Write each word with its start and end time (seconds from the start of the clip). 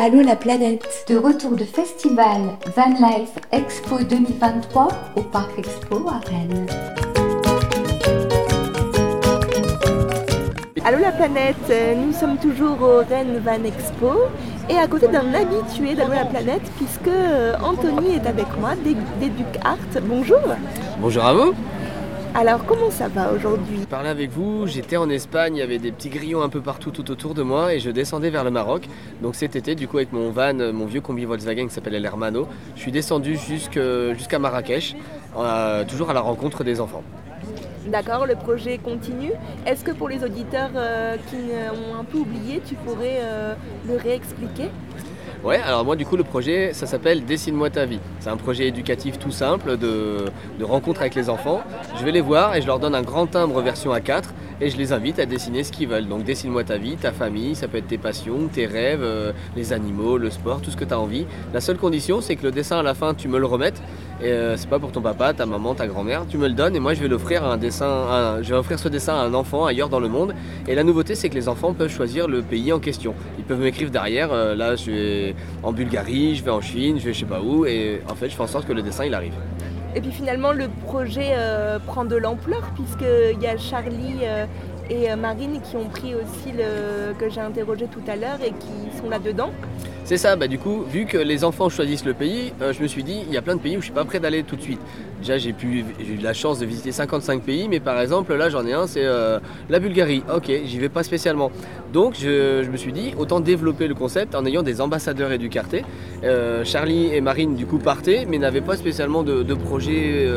Allô 0.00 0.22
la 0.22 0.36
planète. 0.36 1.04
De 1.08 1.16
retour 1.16 1.56
de 1.56 1.64
festival 1.64 2.40
Van 2.76 2.90
Life 2.90 3.32
Expo 3.50 3.98
2023 4.08 4.88
au 5.16 5.22
Parc 5.22 5.58
Expo 5.58 6.06
à 6.08 6.20
Rennes. 6.24 6.66
Allô 10.84 10.98
la 10.98 11.10
planète, 11.10 11.56
nous 11.96 12.12
sommes 12.12 12.36
toujours 12.36 12.80
au 12.80 12.98
Rennes 12.98 13.42
Van 13.44 13.64
Expo. 13.64 14.12
Et 14.70 14.76
à 14.76 14.86
côté 14.86 15.08
d'un 15.08 15.34
habitué 15.34 15.96
d'Allô 15.96 16.12
la 16.12 16.26
planète 16.26 16.70
puisque 16.76 17.08
euh, 17.08 17.54
Anthony 17.60 18.14
est 18.14 18.26
avec 18.28 18.46
moi 18.60 18.76
d'Educ 18.76 19.46
Art. 19.64 19.78
Bonjour. 20.04 20.38
Bonjour 21.00 21.24
à 21.24 21.34
vous 21.34 21.54
alors 22.38 22.64
comment 22.64 22.90
ça 22.90 23.08
va 23.08 23.32
aujourd'hui 23.32 23.78
Je 23.80 23.86
parlais 23.86 24.08
avec 24.08 24.30
vous, 24.30 24.68
j'étais 24.68 24.96
en 24.96 25.10
Espagne, 25.10 25.56
il 25.56 25.58
y 25.58 25.62
avait 25.62 25.80
des 25.80 25.90
petits 25.90 26.08
grillons 26.08 26.40
un 26.42 26.48
peu 26.48 26.60
partout 26.60 26.92
tout 26.92 27.10
autour 27.10 27.34
de 27.34 27.42
moi 27.42 27.74
et 27.74 27.80
je 27.80 27.90
descendais 27.90 28.30
vers 28.30 28.44
le 28.44 28.52
Maroc. 28.52 28.88
Donc 29.22 29.34
cet 29.34 29.56
été, 29.56 29.74
du 29.74 29.88
coup 29.88 29.96
avec 29.96 30.12
mon 30.12 30.30
van, 30.30 30.54
mon 30.72 30.86
vieux 30.86 31.00
combi 31.00 31.24
Volkswagen 31.24 31.66
qui 31.66 31.74
s'appelle 31.74 32.00
l'Hermano, 32.00 32.46
je 32.76 32.80
suis 32.80 32.92
descendu 32.92 33.36
jusqu'à 33.36 34.38
Marrakech, 34.38 34.94
euh, 35.36 35.84
toujours 35.84 36.10
à 36.10 36.12
la 36.12 36.20
rencontre 36.20 36.62
des 36.62 36.80
enfants. 36.80 37.02
D'accord, 37.88 38.24
le 38.24 38.36
projet 38.36 38.78
continue. 38.78 39.32
Est-ce 39.66 39.82
que 39.82 39.90
pour 39.90 40.08
les 40.08 40.22
auditeurs 40.22 40.70
euh, 40.76 41.16
qui 41.30 41.36
ont 41.36 41.98
un 41.98 42.04
peu 42.04 42.18
oublié, 42.18 42.62
tu 42.64 42.76
pourrais 42.76 43.18
euh, 43.20 43.54
le 43.88 43.96
réexpliquer? 43.96 44.70
Ouais, 45.44 45.60
alors 45.64 45.84
moi 45.84 45.94
du 45.94 46.04
coup 46.04 46.16
le 46.16 46.24
projet 46.24 46.72
ça 46.72 46.86
s'appelle 46.86 47.24
Dessine-moi 47.24 47.70
ta 47.70 47.86
vie. 47.86 48.00
C'est 48.18 48.28
un 48.28 48.36
projet 48.36 48.66
éducatif 48.66 49.18
tout 49.20 49.30
simple 49.30 49.76
de, 49.76 50.24
de, 50.58 50.64
rencontre 50.64 51.00
avec 51.00 51.14
les 51.14 51.30
enfants. 51.30 51.62
Je 51.96 52.04
vais 52.04 52.10
les 52.10 52.20
voir 52.20 52.56
et 52.56 52.60
je 52.60 52.66
leur 52.66 52.80
donne 52.80 52.94
un 52.94 53.02
grand 53.02 53.26
timbre 53.26 53.60
version 53.62 53.94
A4 53.94 54.24
et 54.60 54.70
je 54.70 54.76
les 54.76 54.92
invite 54.92 55.18
à 55.18 55.26
dessiner 55.26 55.64
ce 55.64 55.72
qu'ils 55.72 55.88
veulent. 55.88 56.08
Donc 56.08 56.24
dessine-moi 56.24 56.64
ta 56.64 56.78
vie, 56.78 56.96
ta 56.96 57.12
famille, 57.12 57.54
ça 57.54 57.68
peut 57.68 57.78
être 57.78 57.86
tes 57.86 57.98
passions, 57.98 58.48
tes 58.52 58.66
rêves, 58.66 59.02
euh, 59.02 59.32
les 59.56 59.72
animaux, 59.72 60.18
le 60.18 60.30
sport, 60.30 60.60
tout 60.60 60.70
ce 60.70 60.76
que 60.76 60.84
tu 60.84 60.92
as 60.92 60.98
envie. 60.98 61.26
La 61.52 61.60
seule 61.60 61.78
condition 61.78 62.20
c'est 62.20 62.36
que 62.36 62.44
le 62.44 62.50
dessin 62.50 62.78
à 62.78 62.82
la 62.82 62.94
fin 62.94 63.14
tu 63.14 63.28
me 63.28 63.38
le 63.38 63.46
remettes 63.46 63.80
et 64.20 64.26
euh, 64.26 64.56
c'est 64.56 64.68
pas 64.68 64.78
pour 64.78 64.90
ton 64.90 65.00
papa, 65.00 65.32
ta 65.32 65.46
maman, 65.46 65.74
ta 65.74 65.86
grand-mère, 65.86 66.26
tu 66.28 66.38
me 66.38 66.48
le 66.48 66.54
donnes 66.54 66.74
et 66.74 66.80
moi 66.80 66.94
je 66.94 67.00
vais 67.00 67.08
l'offrir 67.08 67.44
un 67.44 67.56
dessin, 67.56 68.38
je 68.42 68.50
vais 68.50 68.58
offrir 68.58 68.78
ce 68.78 68.88
dessin 68.88 69.14
à 69.14 69.22
un 69.22 69.34
enfant 69.34 69.66
ailleurs 69.66 69.88
dans 69.88 70.00
le 70.00 70.08
monde. 70.08 70.34
Et 70.66 70.74
la 70.74 70.82
nouveauté 70.82 71.14
c'est 71.14 71.28
que 71.28 71.34
les 71.34 71.48
enfants 71.48 71.72
peuvent 71.72 71.90
choisir 71.90 72.26
le 72.28 72.42
pays 72.42 72.72
en 72.72 72.80
question. 72.80 73.14
Ils 73.38 73.44
peuvent 73.44 73.60
m'écrire 73.60 73.90
derrière, 73.90 74.32
euh, 74.32 74.54
là 74.54 74.76
je 74.76 74.90
vais 74.90 75.34
en 75.62 75.72
Bulgarie, 75.72 76.34
je 76.34 76.44
vais 76.44 76.50
en 76.50 76.60
Chine, 76.60 76.98
je 76.98 77.04
vais 77.04 77.12
je 77.12 77.20
sais 77.20 77.26
pas 77.26 77.40
où 77.40 77.64
et 77.66 78.00
en 78.08 78.14
fait 78.14 78.28
je 78.28 78.36
fais 78.36 78.42
en 78.42 78.46
sorte 78.46 78.66
que 78.66 78.72
le 78.72 78.82
dessin 78.82 79.04
il 79.04 79.14
arrive. 79.14 79.34
Et 79.98 80.00
puis 80.00 80.12
finalement 80.12 80.52
le 80.52 80.68
projet 80.86 81.30
euh, 81.32 81.80
prend 81.80 82.04
de 82.04 82.14
l'ampleur 82.14 82.62
puisqu'il 82.76 83.42
y 83.42 83.48
a 83.48 83.58
Charlie 83.58 84.20
et 84.88 85.12
Marine 85.16 85.60
qui 85.60 85.74
ont 85.74 85.88
pris 85.88 86.14
aussi 86.14 86.52
le 86.56 87.14
que 87.14 87.28
j'ai 87.28 87.40
interrogé 87.40 87.88
tout 87.88 88.02
à 88.06 88.14
l'heure 88.14 88.38
et 88.40 88.50
qui 88.50 88.96
sont 88.96 89.10
là-dedans. 89.10 89.50
C'est 90.08 90.16
ça, 90.16 90.36
bah 90.36 90.48
du 90.48 90.58
coup, 90.58 90.84
vu 90.84 91.04
que 91.04 91.18
les 91.18 91.44
enfants 91.44 91.68
choisissent 91.68 92.06
le 92.06 92.14
pays, 92.14 92.54
euh, 92.62 92.72
je 92.72 92.80
me 92.80 92.86
suis 92.86 93.04
dit, 93.04 93.24
il 93.26 93.34
y 93.34 93.36
a 93.36 93.42
plein 93.42 93.56
de 93.56 93.60
pays 93.60 93.76
où 93.76 93.80
je 93.80 93.84
suis 93.84 93.92
pas 93.92 94.06
prêt 94.06 94.18
d'aller 94.18 94.42
tout 94.42 94.56
de 94.56 94.62
suite. 94.62 94.80
Déjà, 95.20 95.38
j'ai 95.38 95.50
eu 95.50 95.84
la 96.22 96.32
chance 96.32 96.58
de 96.58 96.66
visiter 96.66 96.92
55 96.92 97.42
pays, 97.42 97.68
mais 97.68 97.80
par 97.80 98.00
exemple, 98.00 98.34
là, 98.34 98.48
j'en 98.48 98.64
ai 98.66 98.72
un, 98.72 98.86
c'est 98.86 99.04
euh, 99.04 99.38
la 99.68 99.78
Bulgarie. 99.78 100.22
Ok, 100.34 100.50
j'y 100.64 100.78
vais 100.78 100.88
pas 100.88 101.02
spécialement. 101.02 101.50
Donc, 101.92 102.16
je, 102.20 102.68
me 102.68 102.76
suis 102.76 102.92
dit, 102.92 103.14
autant 103.18 103.40
développer 103.40 103.88
le 103.88 103.94
concept 103.94 104.34
en 104.34 104.44
ayant 104.46 104.62
des 104.62 104.80
ambassadeurs 104.80 105.32
éducartés. 105.32 105.84
Euh, 106.24 106.64
Charlie 106.64 107.14
et 107.14 107.20
Marine, 107.20 107.54
du 107.54 107.66
coup, 107.66 107.78
partaient, 107.78 108.26
mais 108.28 108.38
n'avaient 108.38 108.60
pas 108.60 108.76
spécialement 108.76 109.22
de, 109.22 109.54
projet 109.54 110.28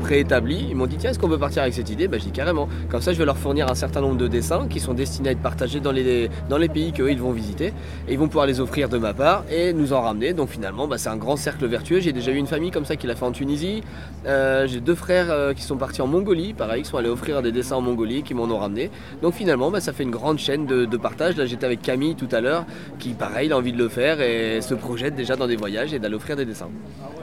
préétabli. 0.00 0.66
Ils 0.70 0.76
m'ont 0.76 0.86
dit, 0.86 0.96
tiens, 0.96 1.10
est-ce 1.10 1.18
qu'on 1.18 1.28
peut 1.28 1.38
partir 1.38 1.62
avec 1.62 1.74
cette 1.74 1.90
idée? 1.90 2.08
Bah, 2.08 2.18
j'ai 2.18 2.30
carrément. 2.30 2.68
Comme 2.90 3.00
ça, 3.00 3.12
je 3.12 3.18
vais 3.18 3.24
leur 3.24 3.38
fournir 3.38 3.70
un 3.70 3.74
certain 3.74 4.00
nombre 4.00 4.16
de 4.16 4.26
dessins 4.26 4.66
qui 4.68 4.80
sont 4.80 4.94
destinés 4.94 5.28
à 5.28 5.32
être 5.32 5.42
partagés 5.42 5.80
dans 5.80 5.92
les, 5.92 6.28
dans 6.48 6.58
les 6.58 6.68
pays 6.68 6.92
qu'eux, 6.92 7.14
vont 7.14 7.32
visiter. 7.32 7.72
Et 8.08 8.12
ils 8.12 8.18
vont 8.18 8.26
pouvoir 8.26 8.46
les 8.46 8.60
offrir 8.60 8.88
de 8.88 8.98
ma 8.98 9.14
et 9.50 9.72
nous 9.72 9.92
en 9.92 10.02
ramener. 10.02 10.32
Donc 10.32 10.48
finalement, 10.48 10.86
bah, 10.86 10.98
c'est 10.98 11.08
un 11.08 11.16
grand 11.16 11.36
cercle 11.36 11.66
vertueux. 11.66 12.00
J'ai 12.00 12.12
déjà 12.12 12.32
eu 12.32 12.36
une 12.36 12.46
famille 12.46 12.70
comme 12.70 12.84
ça 12.84 12.96
qui 12.96 13.06
l'a 13.06 13.14
fait 13.14 13.24
en 13.24 13.32
Tunisie. 13.32 13.82
Euh, 14.26 14.66
j'ai 14.66 14.80
deux 14.80 14.94
frères 14.94 15.30
euh, 15.30 15.52
qui 15.52 15.62
sont 15.62 15.76
partis 15.76 16.00
en 16.00 16.06
Mongolie, 16.06 16.54
pareil, 16.54 16.82
qui 16.82 16.88
sont 16.88 16.96
allés 16.96 17.08
offrir 17.08 17.42
des 17.42 17.52
dessins 17.52 17.76
en 17.76 17.80
Mongolie, 17.82 18.22
qui 18.22 18.34
m'en 18.34 18.44
ont 18.44 18.58
ramené. 18.58 18.90
Donc 19.22 19.34
finalement, 19.34 19.70
bah, 19.70 19.80
ça 19.80 19.92
fait 19.92 20.02
une 20.02 20.10
grande 20.10 20.38
chaîne 20.38 20.66
de, 20.66 20.96
partage. 20.96 21.36
Là, 21.36 21.44
j'étais 21.44 21.66
avec 21.66 21.82
Camille 21.82 22.14
tout 22.14 22.28
à 22.32 22.40
l'heure, 22.40 22.64
qui 22.98 23.10
pareil, 23.10 23.48
il 23.48 23.52
a 23.52 23.58
envie 23.58 23.72
de 23.72 23.78
le 23.78 23.88
faire 23.88 24.20
et 24.20 24.60
se 24.62 24.74
projette 24.74 25.14
déjà 25.14 25.36
dans 25.36 25.46
des 25.46 25.56
voyages 25.56 25.92
et 25.92 25.98
d'aller 25.98 26.14
offrir 26.14 26.36
des 26.36 26.44
dessins. 26.44 26.70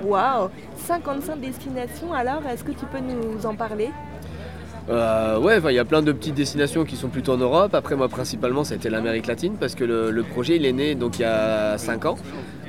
Waouh 0.04 0.50
55 0.78 1.40
destinations 1.40 2.14
alors, 2.14 2.42
est-ce 2.52 2.64
que 2.64 2.72
tu 2.72 2.86
peux 2.86 3.00
nous 3.00 3.46
en 3.46 3.56
parler? 3.56 3.90
Euh, 4.90 5.40
ouais, 5.40 5.60
il 5.70 5.76
y 5.76 5.80
a 5.80 5.86
plein 5.86 6.02
de 6.02 6.12
petites 6.12 6.36
destinations 6.36 6.86
qui 6.86 6.96
sont 6.96 7.08
plutôt 7.08 7.34
en 7.34 7.38
Europe. 7.38 7.74
Après, 7.74 7.96
moi, 7.96 8.10
principalement, 8.10 8.64
ça 8.64 8.74
a 8.74 8.78
été 8.78 8.90
l'Amérique 8.90 9.28
latine 9.28 9.56
parce 9.60 9.76
que 9.76 9.84
le, 9.84 10.12
le, 10.12 10.24
projet, 10.24 10.58
il 10.58 10.66
est 10.66 10.74
né 10.74 10.96
donc 10.96 11.20
il 11.20 11.22
y 11.22 11.26
a 11.26 11.78
5 11.78 12.06
ans. 12.06 12.18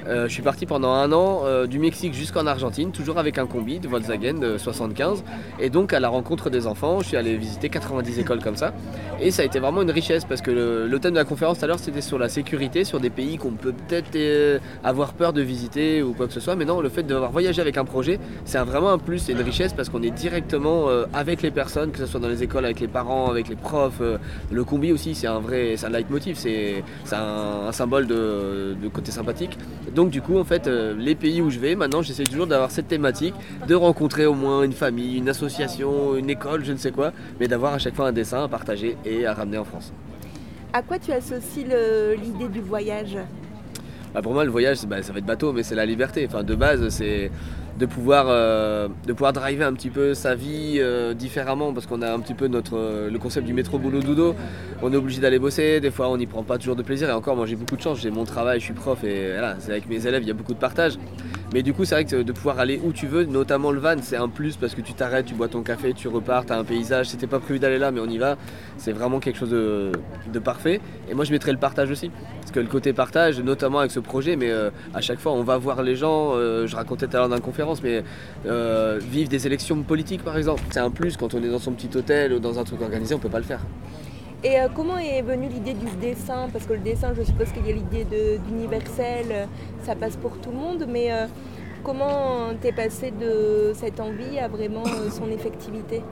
Euh, 0.06 0.26
je 0.26 0.32
suis 0.32 0.42
parti 0.42 0.66
pendant 0.66 0.92
un 0.92 1.12
an 1.12 1.42
euh, 1.44 1.66
du 1.66 1.78
Mexique 1.78 2.14
jusqu'en 2.14 2.46
Argentine, 2.46 2.90
toujours 2.90 3.18
avec 3.18 3.38
un 3.38 3.46
combi 3.46 3.78
de 3.78 3.88
Volkswagen 3.88 4.34
de 4.34 4.58
75. 4.58 5.22
Et 5.60 5.70
donc 5.70 5.92
à 5.92 6.00
la 6.00 6.08
rencontre 6.08 6.50
des 6.50 6.66
enfants, 6.66 7.00
je 7.00 7.08
suis 7.08 7.16
allé 7.16 7.36
visiter 7.36 7.68
90 7.68 8.18
écoles 8.18 8.42
comme 8.42 8.56
ça. 8.56 8.72
Et 9.20 9.30
ça 9.30 9.42
a 9.42 9.44
été 9.44 9.60
vraiment 9.60 9.82
une 9.82 9.90
richesse 9.90 10.24
parce 10.24 10.42
que 10.42 10.50
le, 10.50 10.98
thème 10.98 11.12
de 11.12 11.18
la 11.18 11.24
conférence 11.24 11.58
tout 11.58 11.64
à 11.64 11.68
l'heure 11.68 11.78
c'était 11.78 12.00
sur 12.00 12.18
la 12.18 12.28
sécurité, 12.28 12.84
sur 12.84 13.00
des 13.00 13.10
pays 13.10 13.38
qu'on 13.38 13.52
peut 13.52 13.72
peut-être 13.72 14.14
euh, 14.16 14.58
avoir 14.82 15.12
peur 15.14 15.32
de 15.32 15.42
visiter 15.42 16.02
ou 16.02 16.12
quoi 16.12 16.26
que 16.26 16.32
ce 16.32 16.40
soit. 16.40 16.56
Mais 16.56 16.64
non, 16.64 16.80
le 16.80 16.88
fait 16.88 17.02
d'avoir 17.04 17.30
voyagé 17.30 17.60
avec 17.60 17.76
un 17.76 17.84
projet, 17.84 18.18
c'est 18.44 18.58
vraiment 18.58 18.90
un 18.90 18.98
plus, 18.98 19.18
c'est 19.18 19.32
une 19.32 19.40
richesse 19.40 19.72
parce 19.72 19.88
qu'on 19.88 20.02
est 20.02 20.10
directement 20.10 20.88
avec 21.12 21.42
les 21.42 21.50
personnes, 21.50 21.90
que 21.90 21.98
ce 21.98 22.06
soit 22.06 22.20
dans 22.20 22.28
les 22.28 22.42
écoles, 22.42 22.64
avec 22.64 22.80
les 22.80 22.88
parents, 22.88 23.30
avec 23.30 23.48
les 23.48 23.56
profs. 23.56 24.00
le 24.50 24.64
combi 24.64 24.92
aussi, 24.92 25.14
c'est 25.14 25.26
un 25.26 25.40
vrai, 25.40 25.74
c'est 25.76 25.86
un 25.86 25.90
leitmotiv, 25.90 26.36
c'est 26.36 26.82
un, 27.12 27.72
symbole 27.72 28.06
de 28.06 28.88
côté 28.92 29.10
sympathique. 29.10 29.58
Donc 29.94 30.10
du 30.10 30.22
coup, 30.22 30.38
en 30.38 30.44
fait, 30.44 30.66
euh, 30.66 30.94
les 30.96 31.14
pays 31.14 31.42
où 31.42 31.50
je 31.50 31.58
vais, 31.58 31.74
maintenant, 31.74 32.02
j'essaie 32.02 32.24
toujours 32.24 32.46
d'avoir 32.46 32.70
cette 32.70 32.88
thématique, 32.88 33.34
de 33.68 33.74
rencontrer 33.74 34.24
au 34.24 34.34
moins 34.34 34.62
une 34.62 34.72
famille, 34.72 35.18
une 35.18 35.28
association, 35.28 36.16
une 36.16 36.30
école, 36.30 36.64
je 36.64 36.72
ne 36.72 36.78
sais 36.78 36.92
quoi, 36.92 37.12
mais 37.38 37.48
d'avoir 37.48 37.74
à 37.74 37.78
chaque 37.78 37.94
fois 37.94 38.08
un 38.08 38.12
dessin 38.12 38.44
à 38.44 38.48
partager 38.48 38.96
et 39.04 39.26
à 39.26 39.34
ramener 39.34 39.58
en 39.58 39.64
France. 39.64 39.92
À 40.72 40.80
quoi 40.82 40.98
tu 40.98 41.12
associes 41.12 41.66
l'idée 42.22 42.48
du 42.48 42.60
voyage? 42.60 43.18
Bah, 44.14 44.22
pour 44.22 44.32
moi, 44.32 44.44
le 44.44 44.50
voyage, 44.50 44.84
bah, 44.86 45.02
ça 45.02 45.12
va 45.12 45.18
être 45.18 45.26
bateau, 45.26 45.52
mais 45.52 45.62
c'est 45.62 45.74
la 45.74 45.86
liberté. 45.86 46.26
Enfin, 46.26 46.42
de 46.42 46.54
base, 46.54 46.88
c'est 46.90 47.30
de 47.78 47.86
pouvoir, 47.86 48.26
euh, 48.28 48.88
de 49.06 49.12
pouvoir 49.12 49.32
driver 49.32 49.66
un 49.66 49.72
petit 49.72 49.90
peu 49.90 50.14
sa 50.14 50.34
vie 50.34 50.76
euh, 50.76 51.14
différemment 51.14 51.72
parce 51.72 51.86
qu'on 51.86 52.02
a 52.02 52.12
un 52.12 52.20
petit 52.20 52.34
peu 52.34 52.46
notre, 52.46 52.76
euh, 52.76 53.10
le 53.10 53.18
concept 53.18 53.46
du 53.46 53.54
métro 53.54 53.78
boulot 53.78 54.00
dodo. 54.00 54.34
On 54.82 54.92
est 54.92 54.96
obligé 54.96 55.20
d'aller 55.20 55.38
bosser, 55.38 55.80
des 55.80 55.90
fois 55.90 56.08
on 56.10 56.18
n'y 56.18 56.26
prend 56.26 56.42
pas 56.42 56.58
toujours 56.58 56.76
de 56.76 56.82
plaisir. 56.82 57.08
Et 57.08 57.12
encore, 57.12 57.34
moi 57.34 57.46
j'ai 57.46 57.56
beaucoup 57.56 57.76
de 57.76 57.80
chance, 57.80 58.00
j'ai 58.00 58.10
mon 58.10 58.24
travail, 58.24 58.60
je 58.60 58.66
suis 58.66 58.74
prof 58.74 59.02
et 59.04 59.32
voilà, 59.32 59.56
c'est 59.58 59.70
avec 59.70 59.88
mes 59.88 60.06
élèves, 60.06 60.22
il 60.22 60.28
y 60.28 60.30
a 60.30 60.34
beaucoup 60.34 60.54
de 60.54 60.58
partage. 60.58 60.98
Mais 61.52 61.62
du 61.62 61.74
coup, 61.74 61.84
c'est 61.84 61.94
vrai 61.94 62.04
que 62.06 62.22
de 62.22 62.32
pouvoir 62.32 62.58
aller 62.58 62.80
où 62.82 62.92
tu 62.92 63.06
veux, 63.06 63.24
notamment 63.24 63.72
le 63.72 63.78
van, 63.78 63.96
c'est 64.00 64.16
un 64.16 64.28
plus 64.28 64.56
parce 64.56 64.74
que 64.74 64.80
tu 64.80 64.94
t'arrêtes, 64.94 65.26
tu 65.26 65.34
bois 65.34 65.48
ton 65.48 65.62
café, 65.62 65.92
tu 65.92 66.08
repars, 66.08 66.46
tu 66.46 66.52
as 66.52 66.58
un 66.58 66.64
paysage. 66.64 67.08
C'était 67.08 67.26
pas 67.26 67.40
prévu 67.40 67.58
d'aller 67.58 67.78
là, 67.78 67.90
mais 67.90 68.00
on 68.00 68.06
y 68.06 68.16
va. 68.16 68.38
C'est 68.78 68.92
vraiment 68.92 69.20
quelque 69.20 69.38
chose 69.38 69.50
de, 69.50 70.38
parfait. 70.38 70.80
Et 71.10 71.14
moi, 71.14 71.26
je 71.26 71.32
mettrais 71.32 71.52
le 71.52 71.58
partage 71.58 71.90
aussi. 71.90 72.10
Parce 72.40 72.52
que 72.52 72.60
le 72.60 72.68
côté 72.68 72.94
partage, 72.94 73.38
notamment 73.38 73.80
avec 73.80 73.90
ce 73.90 74.00
projet, 74.00 74.36
mais 74.36 74.50
euh, 74.50 74.70
à 74.94 75.02
chaque 75.02 75.18
fois, 75.18 75.32
on 75.32 75.42
va 75.42 75.58
voir 75.58 75.82
les 75.82 75.94
gens. 75.94 76.32
Euh, 76.34 76.66
je 76.66 76.74
racontais 76.74 77.06
tout 77.06 77.16
à 77.16 77.20
l'heure 77.20 77.28
dans 77.28 77.34
la 77.34 77.40
conférence, 77.42 77.82
mais 77.82 78.02
euh, 78.46 78.98
vivre 79.02 79.28
des 79.28 79.46
élections 79.46 79.82
politiques, 79.82 80.24
par 80.24 80.38
exemple, 80.38 80.62
c'est 80.70 80.80
un 80.80 80.90
plus 80.90 81.18
quand 81.18 81.34
on 81.34 81.42
est 81.42 81.50
dans 81.50 81.58
son 81.58 81.72
petit 81.72 81.94
hôtel 81.94 82.32
ou 82.32 82.38
dans 82.38 82.58
un 82.58 82.64
truc 82.64 82.80
organisé, 82.80 83.14
on 83.14 83.18
peut 83.18 83.28
pas 83.28 83.38
le 83.38 83.44
faire. 83.44 83.60
Et 84.44 84.58
euh, 84.58 84.66
comment 84.74 84.98
est 84.98 85.22
venue 85.22 85.46
l'idée 85.46 85.74
du 85.74 85.86
dessin? 86.00 86.48
Parce 86.52 86.66
que 86.66 86.72
le 86.72 86.80
dessin, 86.80 87.14
je 87.16 87.22
suppose 87.22 87.52
qu'il 87.52 87.64
y 87.64 87.70
a 87.70 87.74
l'idée 87.74 88.04
d'universel, 88.44 89.26
euh, 89.30 89.44
ça 89.84 89.94
passe 89.94 90.16
pour 90.16 90.32
tout 90.38 90.50
le 90.50 90.56
monde, 90.56 90.86
mais 90.88 91.12
euh, 91.12 91.26
comment 91.84 92.52
t'es 92.60 92.72
passé 92.72 93.12
de 93.12 93.72
cette 93.74 94.00
envie 94.00 94.40
à 94.40 94.48
vraiment 94.48 94.82
son 95.16 95.30
effectivité? 95.30 96.02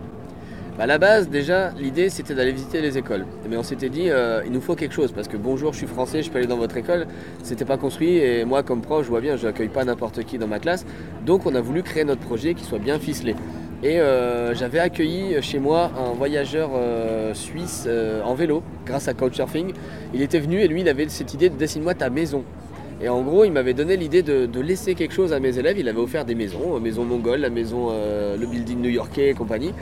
Bah, 0.78 0.84
à 0.84 0.86
la 0.86 0.98
base, 0.98 1.28
déjà, 1.28 1.70
l'idée 1.70 2.08
c'était 2.08 2.34
d'aller 2.34 2.52
visiter 2.52 2.80
les 2.80 2.96
écoles. 2.96 3.26
Mais 3.48 3.56
on 3.56 3.64
s'était 3.64 3.88
dit, 3.88 4.10
il 4.46 4.52
nous 4.52 4.60
faut 4.60 4.76
quelque 4.76 4.94
chose 4.94 5.10
parce 5.10 5.26
que 5.26 5.36
bonjour, 5.36 5.72
je 5.72 5.78
suis 5.78 5.88
français, 5.88 6.22
je 6.22 6.30
peux 6.30 6.38
aller 6.38 6.46
dans 6.46 6.56
votre 6.56 6.76
école. 6.76 7.08
C'était 7.42 7.64
pas 7.64 7.78
construit 7.78 8.16
et 8.18 8.44
moi, 8.44 8.62
comme 8.62 8.80
prof, 8.80 9.04
je 9.04 9.10
vois 9.10 9.20
bien, 9.20 9.34
je 9.34 9.48
n'accueille 9.48 9.68
pas 9.68 9.84
n'importe 9.84 10.22
qui 10.22 10.38
dans 10.38 10.46
ma 10.46 10.60
classe. 10.60 10.86
Donc, 11.26 11.46
on 11.46 11.54
a 11.56 11.60
voulu 11.60 11.82
créer 11.82 12.04
notre 12.04 12.20
projet 12.20 12.54
qui 12.54 12.62
soit 12.62 12.78
bien 12.78 13.00
ficelé. 13.00 13.34
Et 13.82 13.98
euh, 13.98 14.54
j'avais 14.54 14.78
accueilli 14.78 15.40
chez 15.40 15.58
moi 15.58 15.90
un 15.98 16.12
voyageur 16.12 16.70
euh, 16.74 17.32
suisse 17.32 17.84
euh, 17.86 18.22
en 18.22 18.34
vélo 18.34 18.62
grâce 18.84 19.08
à 19.08 19.14
Couchsurfing. 19.14 19.72
Il 20.12 20.20
était 20.20 20.38
venu 20.38 20.60
et 20.60 20.68
lui 20.68 20.82
il 20.82 20.88
avait 20.88 21.08
cette 21.08 21.32
idée 21.32 21.48
de 21.48 21.56
dessine-moi 21.56 21.94
ta 21.94 22.10
maison. 22.10 22.44
Et 23.02 23.08
en 23.08 23.22
gros, 23.22 23.44
il 23.44 23.52
m'avait 23.52 23.72
donné 23.72 23.96
l'idée 23.96 24.22
de, 24.22 24.60
laisser 24.60 24.94
quelque 24.94 25.14
chose 25.14 25.32
à 25.32 25.40
mes 25.40 25.56
élèves. 25.56 25.78
Il 25.78 25.88
avait 25.88 26.00
offert 26.00 26.26
des 26.26 26.34
maisons, 26.34 26.78
maison 26.80 27.02
mongole, 27.06 27.40
la 27.40 27.48
maison, 27.48 27.88
le 27.88 28.46
building 28.46 28.78
new-yorkais 28.78 29.30
et 29.30 29.32
compagnie. 29.32 29.72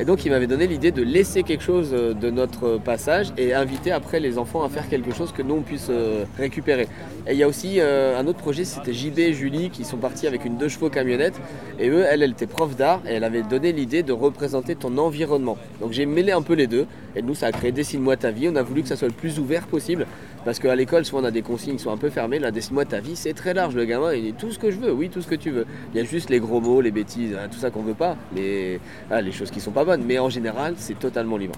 Et 0.00 0.04
donc 0.04 0.24
il 0.24 0.30
m'avait 0.30 0.46
donné 0.46 0.68
l'idée 0.68 0.92
de 0.92 1.02
laisser 1.02 1.42
quelque 1.42 1.64
chose 1.64 1.90
euh, 1.92 2.14
de 2.14 2.30
notre 2.30 2.78
passage 2.78 3.32
et 3.36 3.52
inviter 3.52 3.90
après 3.90 4.20
les 4.20 4.38
enfants 4.38 4.62
à 4.62 4.68
faire 4.68 4.88
quelque 4.88 5.12
chose 5.12 5.32
que 5.32 5.42
nous 5.42 5.56
on 5.56 5.62
puisse 5.62 5.88
euh, 5.90 6.24
récupérer. 6.38 6.86
Et 7.26 7.32
il 7.32 7.36
y 7.36 7.42
a 7.42 7.48
aussi 7.48 7.80
euh, 7.80 8.16
un 8.16 8.24
autre 8.28 8.38
projet, 8.38 8.64
c'était 8.64 8.92
JB 8.92 9.18
et 9.18 9.32
Julie 9.32 9.70
qui 9.70 9.84
sont 9.84 9.96
partis 9.96 10.28
avec 10.28 10.44
une 10.44 10.56
deux 10.56 10.68
chevaux 10.68 10.88
camionnette. 10.88 11.34
Et 11.80 11.88
eux, 11.88 12.04
elle, 12.08 12.22
elle 12.22 12.30
était 12.30 12.46
prof 12.46 12.76
d'art 12.76 13.02
et 13.08 13.14
elle 13.14 13.24
avait 13.24 13.42
donné 13.42 13.72
l'idée 13.72 14.04
de 14.04 14.12
représenter 14.12 14.76
ton 14.76 14.96
environnement. 14.98 15.58
Donc 15.80 15.90
j'ai 15.90 16.06
mêlé 16.06 16.30
un 16.30 16.42
peu 16.42 16.54
les 16.54 16.68
deux 16.68 16.86
Et 17.16 17.22
nous, 17.22 17.34
ça 17.34 17.46
a 17.46 17.52
créé 17.52 17.72
Dessine-moi 17.72 18.16
ta 18.16 18.30
vie. 18.30 18.48
On 18.48 18.56
a 18.56 18.62
voulu 18.62 18.82
que 18.82 18.88
ça 18.88 18.96
soit 18.96 19.08
le 19.08 19.14
plus 19.14 19.40
ouvert 19.40 19.66
possible. 19.66 20.06
Parce 20.44 20.58
qu'à 20.58 20.74
l'école, 20.74 21.04
souvent, 21.04 21.22
on 21.22 21.24
a 21.24 21.30
des 21.30 21.42
consignes 21.42 21.76
qui 21.76 21.82
sont 21.82 21.92
un 21.92 21.96
peu 21.96 22.10
fermées. 22.10 22.38
Là, 22.38 22.50
Dessine-moi 22.50 22.84
ta 22.84 23.00
vie, 23.00 23.16
c'est 23.16 23.34
très 23.34 23.54
large. 23.54 23.74
Le 23.74 23.84
gamin, 23.84 24.14
il 24.14 24.22
dit 24.22 24.32
tout 24.32 24.50
ce 24.50 24.58
que 24.58 24.70
je 24.70 24.78
veux. 24.78 24.92
Oui, 24.92 25.08
tout 25.08 25.22
ce 25.22 25.28
que 25.28 25.34
tu 25.34 25.50
veux. 25.50 25.66
Il 25.92 25.98
y 25.98 26.00
a 26.00 26.04
juste 26.04 26.30
les 26.30 26.40
gros 26.40 26.60
mots, 26.60 26.80
les 26.80 26.90
bêtises, 26.90 27.34
hein, 27.34 27.48
tout 27.50 27.58
ça 27.58 27.70
qu'on 27.70 27.82
veut 27.82 27.94
pas. 27.94 28.16
Les, 28.34 28.80
ah, 29.10 29.20
les 29.20 29.32
choses 29.32 29.50
qui 29.50 29.60
sont 29.60 29.72
pas 29.72 29.84
bonnes. 29.84 30.04
Mais 30.04 30.18
en 30.18 30.30
général, 30.30 30.74
c'est 30.76 30.98
totalement 30.98 31.36
libre. 31.36 31.54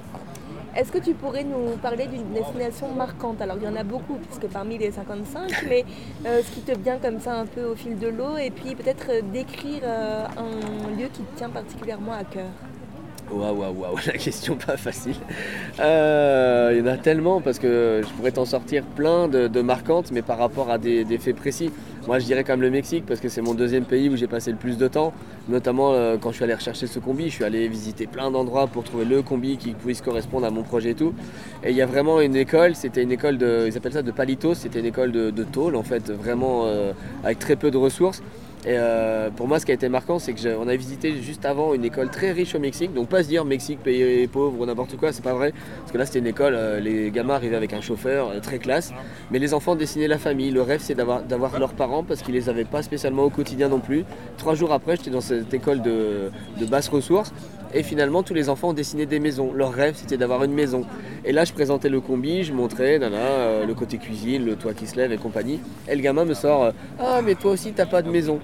Est-ce 0.77 0.93
que 0.93 0.99
tu 0.99 1.15
pourrais 1.15 1.43
nous 1.43 1.77
parler 1.83 2.07
d'une 2.07 2.33
destination 2.33 2.95
marquante? 2.95 3.43
Alors 3.43 3.57
il 3.61 3.65
y 3.65 3.69
en 3.69 3.75
a 3.75 3.83
beaucoup, 3.83 4.15
puisque 4.15 4.47
parmi 4.53 4.79
les 4.79 4.93
55, 4.93 5.65
mais 5.69 5.85
euh, 6.27 6.43
ce 6.45 6.51
qui 6.53 6.61
te 6.61 6.79
vient 6.79 6.99
comme 6.99 7.19
ça 7.19 7.35
un 7.35 7.47
peu 7.47 7.65
au 7.65 7.75
fil 7.75 7.99
de 7.99 8.07
l'eau, 8.07 8.37
et 8.37 8.51
puis 8.51 8.77
peut-être 8.77 9.07
euh, 9.11 9.21
décrire 9.33 9.81
euh, 9.83 10.25
un 10.37 10.97
lieu 10.97 11.09
qui 11.13 11.23
te 11.23 11.37
tient 11.37 11.51
particulièrement 11.51 12.13
à 12.13 12.23
cœur. 12.23 12.51
Waouh, 13.33 13.55
waouh, 13.55 13.73
waouh, 13.73 13.97
la 14.07 14.13
question 14.15 14.57
pas 14.57 14.77
facile. 14.77 15.15
il 15.79 16.79
y 16.79 16.83
en 16.83 16.87
a 16.87 16.97
tellement 16.97 17.41
parce 17.41 17.59
que 17.59 18.03
je 18.05 18.13
pourrais 18.15 18.33
t'en 18.33 18.45
sortir 18.45 18.85
plein 18.85 19.29
de, 19.29 19.61
marquantes, 19.61 20.11
mais 20.13 20.23
par 20.23 20.39
rapport 20.39 20.71
à 20.71 20.79
des 20.79 21.19
faits 21.19 21.37
précis. 21.37 21.71
Moi, 22.07 22.19
je 22.19 22.25
dirais 22.25 22.45
quand 22.45 22.55
même 22.55 22.63
le 22.63 22.71
Mexique 22.71 23.05
parce 23.07 23.21
que 23.21 23.29
c'est 23.29 23.43
mon 23.43 23.53
deuxième 23.53 23.85
pays 23.85 24.09
où 24.09 24.17
j'ai 24.17 24.27
passé 24.27 24.51
le 24.51 24.57
plus 24.57 24.79
de 24.79 24.89
temps. 24.89 25.13
Notamment 25.49 25.93
euh, 25.93 26.17
quand 26.19 26.31
je 26.31 26.37
suis 26.37 26.45
allé 26.45 26.55
rechercher 26.55 26.87
ce 26.87 26.99
combi, 26.99 27.29
je 27.29 27.35
suis 27.35 27.45
allé 27.45 27.69
visiter 27.69 28.07
plein 28.07 28.31
d'endroits 28.31 28.69
pour 28.69 28.85
trouver 28.85 29.05
le 29.05 29.21
combi 29.21 29.59
qui 29.59 29.73
puisse 29.75 30.01
correspondre 30.01 30.47
à 30.47 30.51
mon 30.51 30.63
projet 30.63 30.91
et 30.91 30.95
tout. 30.95 31.13
Et 31.63 31.71
il 31.71 31.77
y 31.77 31.83
a 31.83 31.87
vraiment 31.87 32.21
une 32.21 32.37
école, 32.37 32.75
c'était 32.75 33.03
une 33.03 33.13
école 33.13 33.37
de, 33.37 33.67
ils 33.67 33.77
appellent 33.77 33.93
ça 33.93 34.03
de 34.03 34.11
palitos, 34.13 34.55
c'était 34.55 34.81
une 34.81 34.87
école 34.87 35.13
de, 35.13 35.45
tôle 35.45 35.77
en 35.77 35.83
fait, 35.83 36.11
vraiment 36.11 36.63
euh, 36.65 36.93
avec 37.23 37.39
très 37.39 37.57
peu 37.57 37.71
de 37.71 37.77
ressources. 37.77 38.23
Et 38.67 38.77
euh, 38.77 39.31
pour 39.31 39.49
moi, 39.49 39.59
ce 39.59 39.65
qui 39.65 39.73
a 39.73 39.75
été 39.75 39.89
marquant, 39.89 40.19
c'est 40.19 40.35
qu'on 40.35 40.69
a 40.69 40.77
visité 40.77 41.17
juste 41.23 41.47
avant 41.47 41.73
une 41.73 41.85
école 41.85 42.11
très 42.11 42.31
riche 42.31 42.55
au 42.55 42.59
Mexique. 42.59 42.93
Donc, 42.93 43.09
pas 43.09 43.23
se 43.23 43.29
dire 43.29 43.45
Mexique, 43.47 43.83
pays 43.83 44.27
pauvre 44.27 44.61
ou 44.61 44.67
n'importe 44.67 44.97
quoi, 44.99 45.13
c'est 45.13 45.25
pas 45.25 45.33
vrai. 45.33 45.55
Parce 45.79 45.93
que 45.93 45.99
là, 45.99 46.05
c'était 46.05 46.19
une 46.19 46.27
école, 46.27 46.55
euh, 46.55 46.79
les 46.79 47.11
gamins 47.11 47.35
arrivaient 47.35 47.57
avec 47.57 47.73
un 47.73 47.81
chauffeur 47.81 48.29
euh, 48.29 48.41
très 48.41 48.59
classe. 48.59 48.93
Mais 49.31 49.39
les 49.39 49.55
enfants 49.55 49.77
dessinaient 49.77 50.09
la 50.09 50.19
famille. 50.19 50.51
Le 50.51 50.61
rêve, 50.61 50.81
c'est 50.83 50.95
d'avoir 50.95 51.59
leurs 51.59 51.73
parents 51.73 52.05
parce 52.05 52.21
qu'ils 52.21 52.35
les 52.35 52.51
avaient 52.51 52.65
pas 52.65 52.83
spécialement 52.83 53.25
au 53.25 53.31
quotidien 53.31 53.69
non 53.69 53.81
plus. 53.81 54.05
Trois 54.37 54.55
jours 54.55 54.73
après, 54.73 54.97
j'étais 54.97 55.11
dans 55.11 55.23
cette 55.23 55.55
école 55.55 55.81
de, 55.81 56.31
de 56.59 56.67
basse 56.67 56.89
ressources. 56.89 57.33
Et 57.75 57.83
finalement, 57.83 58.23
tous 58.23 58.35
les 58.35 58.49
enfants 58.49 58.71
ont 58.71 58.73
dessiné 58.73 59.07
des 59.07 59.21
maisons. 59.21 59.53
Leur 59.53 59.73
rêve, 59.73 59.95
c'était 59.97 60.17
d'avoir 60.17 60.43
une 60.45 60.53
maison. 60.53 60.85
Et 61.25 61.33
là, 61.33 61.45
je 61.45 61.53
présentais 61.53 61.89
le 61.89 62.01
combi, 62.01 62.43
je 62.43 62.53
montrais 62.53 62.99
le 62.99 63.73
côté 63.75 63.99
cuisine, 63.99 64.45
le 64.45 64.57
toit 64.57 64.75
qui 64.75 64.87
se 64.87 64.97
lève 64.97 65.13
et 65.13 65.19
compagnie. 65.19 65.61
Et 65.89 65.95
le 65.95 66.03
gamin 66.03 66.25
me 66.25 66.35
sort 66.35 66.73
Ah, 66.99 67.21
mais 67.25 67.35
toi 67.35 67.53
aussi, 67.53 67.73
t'as 67.73 67.87
pas 67.87 68.03
de 68.03 68.11
maison. 68.11 68.41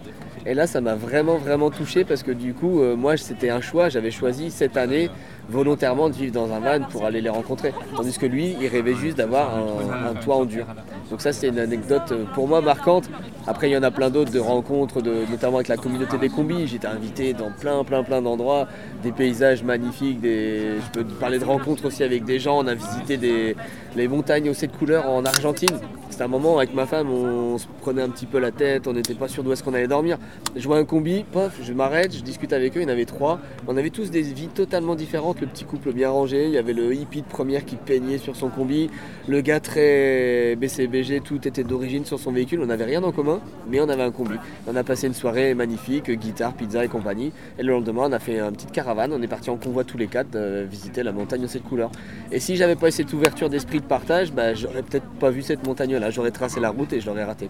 Et 0.46 0.55
là, 0.55 0.69
ça 0.69 0.81
m'a 0.81 0.94
vraiment, 0.94 1.38
vraiment 1.38 1.70
touché 1.70 2.05
parce 2.05 2.23
que 2.23 2.31
du 2.31 2.55
coup, 2.55 2.81
euh, 2.81 2.94
moi, 2.94 3.17
c'était 3.17 3.50
un 3.50 3.61
choix. 3.61 3.88
J'avais 3.88 4.12
choisi 4.12 4.52
cette 4.52 4.76
année 4.76 5.11
volontairement 5.48 6.08
de 6.08 6.14
vivre 6.14 6.32
dans 6.32 6.52
un 6.52 6.60
van 6.60 6.84
pour 6.90 7.04
aller 7.04 7.20
les 7.20 7.28
rencontrer. 7.28 7.72
Tandis 7.96 8.19
que 8.19 8.26
lui, 8.26 8.56
il 8.60 8.66
rêvait 8.69 8.94
juste 8.94 9.16
d'avoir 9.16 9.50
un, 9.56 10.14
toit 10.14 10.37
en 10.37 10.44
dur. 10.44 10.66
Donc 11.10 11.20
ça, 11.20 11.32
c'est 11.32 11.48
une 11.48 11.58
anecdote 11.58 12.10
euh, 12.12 12.25
pour 12.34 12.48
moi 12.48 12.60
marquante. 12.60 13.08
Après, 13.46 13.69
il 13.70 13.72
y 13.72 13.76
en 13.76 13.82
a 13.82 13.90
plein 13.90 14.10
d'autres 14.10 14.32
de 14.32 14.40
rencontres, 14.40 15.00
notamment 15.31 15.56
avec 15.56 15.69
la 15.69 15.76
communauté 15.76 16.19
des 16.19 16.28
combis. 16.28 16.66
J'étais 16.66 16.88
invité 16.88 17.32
dans 17.32 17.50
plein, 17.50 17.84
plein, 17.84 18.02
plein 18.02 18.20
d'endroits, 18.20 18.66
des 19.02 19.12
paysages 19.12 19.62
magnifiques. 19.62 20.20
Des... 20.20 20.78
Je 20.81 20.90
peux 20.93 21.04
parler 21.04 21.38
de 21.38 21.44
rencontres 21.44 21.84
aussi 21.87 22.02
avec 22.02 22.25
des 22.25 22.40
gens. 22.40 22.58
On 22.58 22.66
a 22.66 22.75
visité 22.75 23.16
des... 23.16 23.56
les 23.94 24.08
montagnes 24.08 24.50
aux 24.50 24.54
sept 24.54 24.76
couleurs 24.76 25.08
en 25.08 25.25
Argentine. 25.25 25.78
C'était 26.16 26.25
un 26.25 26.28
moment 26.28 26.56
avec 26.56 26.72
ma 26.72 26.87
femme, 26.87 27.10
on 27.10 27.58
se 27.58 27.66
prenait 27.82 28.00
un 28.00 28.08
petit 28.08 28.26
peu 28.26 28.38
la 28.38 28.50
tête, 28.50 28.87
on 28.87 28.92
n'était 28.92 29.14
pas 29.14 29.28
sûr 29.28 29.42
d'où 29.42 29.52
est-ce 29.52 29.62
qu'on 29.62 29.75
allait 29.75 29.87
dormir. 29.87 30.19
Je 30.54 30.66
vois 30.66 30.78
un 30.78 30.84
combi, 30.84 31.25
pof, 31.31 31.58
je 31.62 31.72
m'arrête, 31.72 32.16
je 32.16 32.22
discute 32.22 32.52
avec 32.52 32.76
eux, 32.76 32.81
il 32.81 32.84
y 32.84 32.87
en 32.87 32.92
avait 32.92 33.04
trois. 33.04 33.38
On 33.66 33.76
avait 33.76 33.90
tous 33.90 34.10
des 34.10 34.22
vies 34.22 34.49
totalement 34.49 34.94
différentes, 34.94 35.35
le 35.40 35.46
petit 35.46 35.64
couple 35.64 35.92
bien 35.92 36.10
rangé, 36.10 36.46
il 36.46 36.52
y 36.52 36.58
avait 36.58 36.72
le 36.72 36.94
hippie 36.94 37.22
de 37.22 37.26
première 37.26 37.64
qui 37.64 37.76
peignait 37.76 38.18
sur 38.18 38.36
son 38.36 38.48
combi, 38.48 38.90
le 39.28 39.40
gars 39.40 39.60
très 39.60 40.56
BCBG, 40.56 41.20
tout 41.20 41.46
était 41.46 41.64
d'origine 41.64 42.04
sur 42.04 42.18
son 42.18 42.32
véhicule, 42.32 42.60
on 42.62 42.66
n'avait 42.66 42.84
rien 42.84 43.02
en 43.02 43.12
commun, 43.12 43.40
mais 43.68 43.80
on 43.80 43.88
avait 43.88 44.02
un 44.02 44.10
combi. 44.10 44.36
On 44.66 44.74
a 44.76 44.82
passé 44.82 45.06
une 45.06 45.14
soirée 45.14 45.54
magnifique, 45.54 46.10
guitare, 46.10 46.54
pizza 46.54 46.84
et 46.84 46.88
compagnie. 46.88 47.32
Et 47.58 47.62
le 47.62 47.72
lendemain, 47.72 48.02
on 48.06 48.12
a 48.12 48.18
fait 48.18 48.40
une 48.40 48.52
petite 48.52 48.72
caravane, 48.72 49.12
on 49.12 49.22
est 49.22 49.28
parti 49.28 49.50
en 49.50 49.56
convoi 49.56 49.84
tous 49.84 49.98
les 49.98 50.06
quatre 50.06 50.34
euh, 50.34 50.66
visiter 50.68 51.02
la 51.02 51.12
montagne 51.12 51.44
aux 51.44 51.48
sept 51.48 51.62
couleurs. 51.62 51.90
Et 52.32 52.40
si 52.40 52.56
j'avais 52.56 52.76
pas 52.76 52.88
eu 52.88 52.92
cette 52.92 53.12
ouverture 53.12 53.48
d'esprit 53.48 53.80
de 53.80 53.84
partage, 53.84 54.32
bah, 54.32 54.54
j'aurais 54.54 54.82
peut-être 54.82 55.06
pas 55.20 55.30
vu 55.30 55.42
cette 55.42 55.66
montagne-là 55.66 56.10
j'aurais 56.10 56.30
tracé 56.30 56.60
la 56.60 56.70
route 56.70 56.92
et 56.92 57.00
je 57.00 57.06
l'aurais 57.06 57.24
raté. 57.24 57.48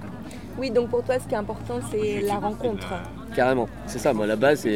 Oui, 0.59 0.71
donc 0.71 0.89
pour 0.89 1.03
toi, 1.03 1.19
ce 1.19 1.27
qui 1.29 1.35
est 1.35 1.39
important, 1.39 1.79
c'est 1.91 2.21
la 2.23 2.37
rencontre. 2.37 2.87
Carrément, 3.35 3.69
c'est 3.87 3.99
ça, 3.99 4.13
moi 4.13 4.27
la 4.27 4.37
base 4.37 4.67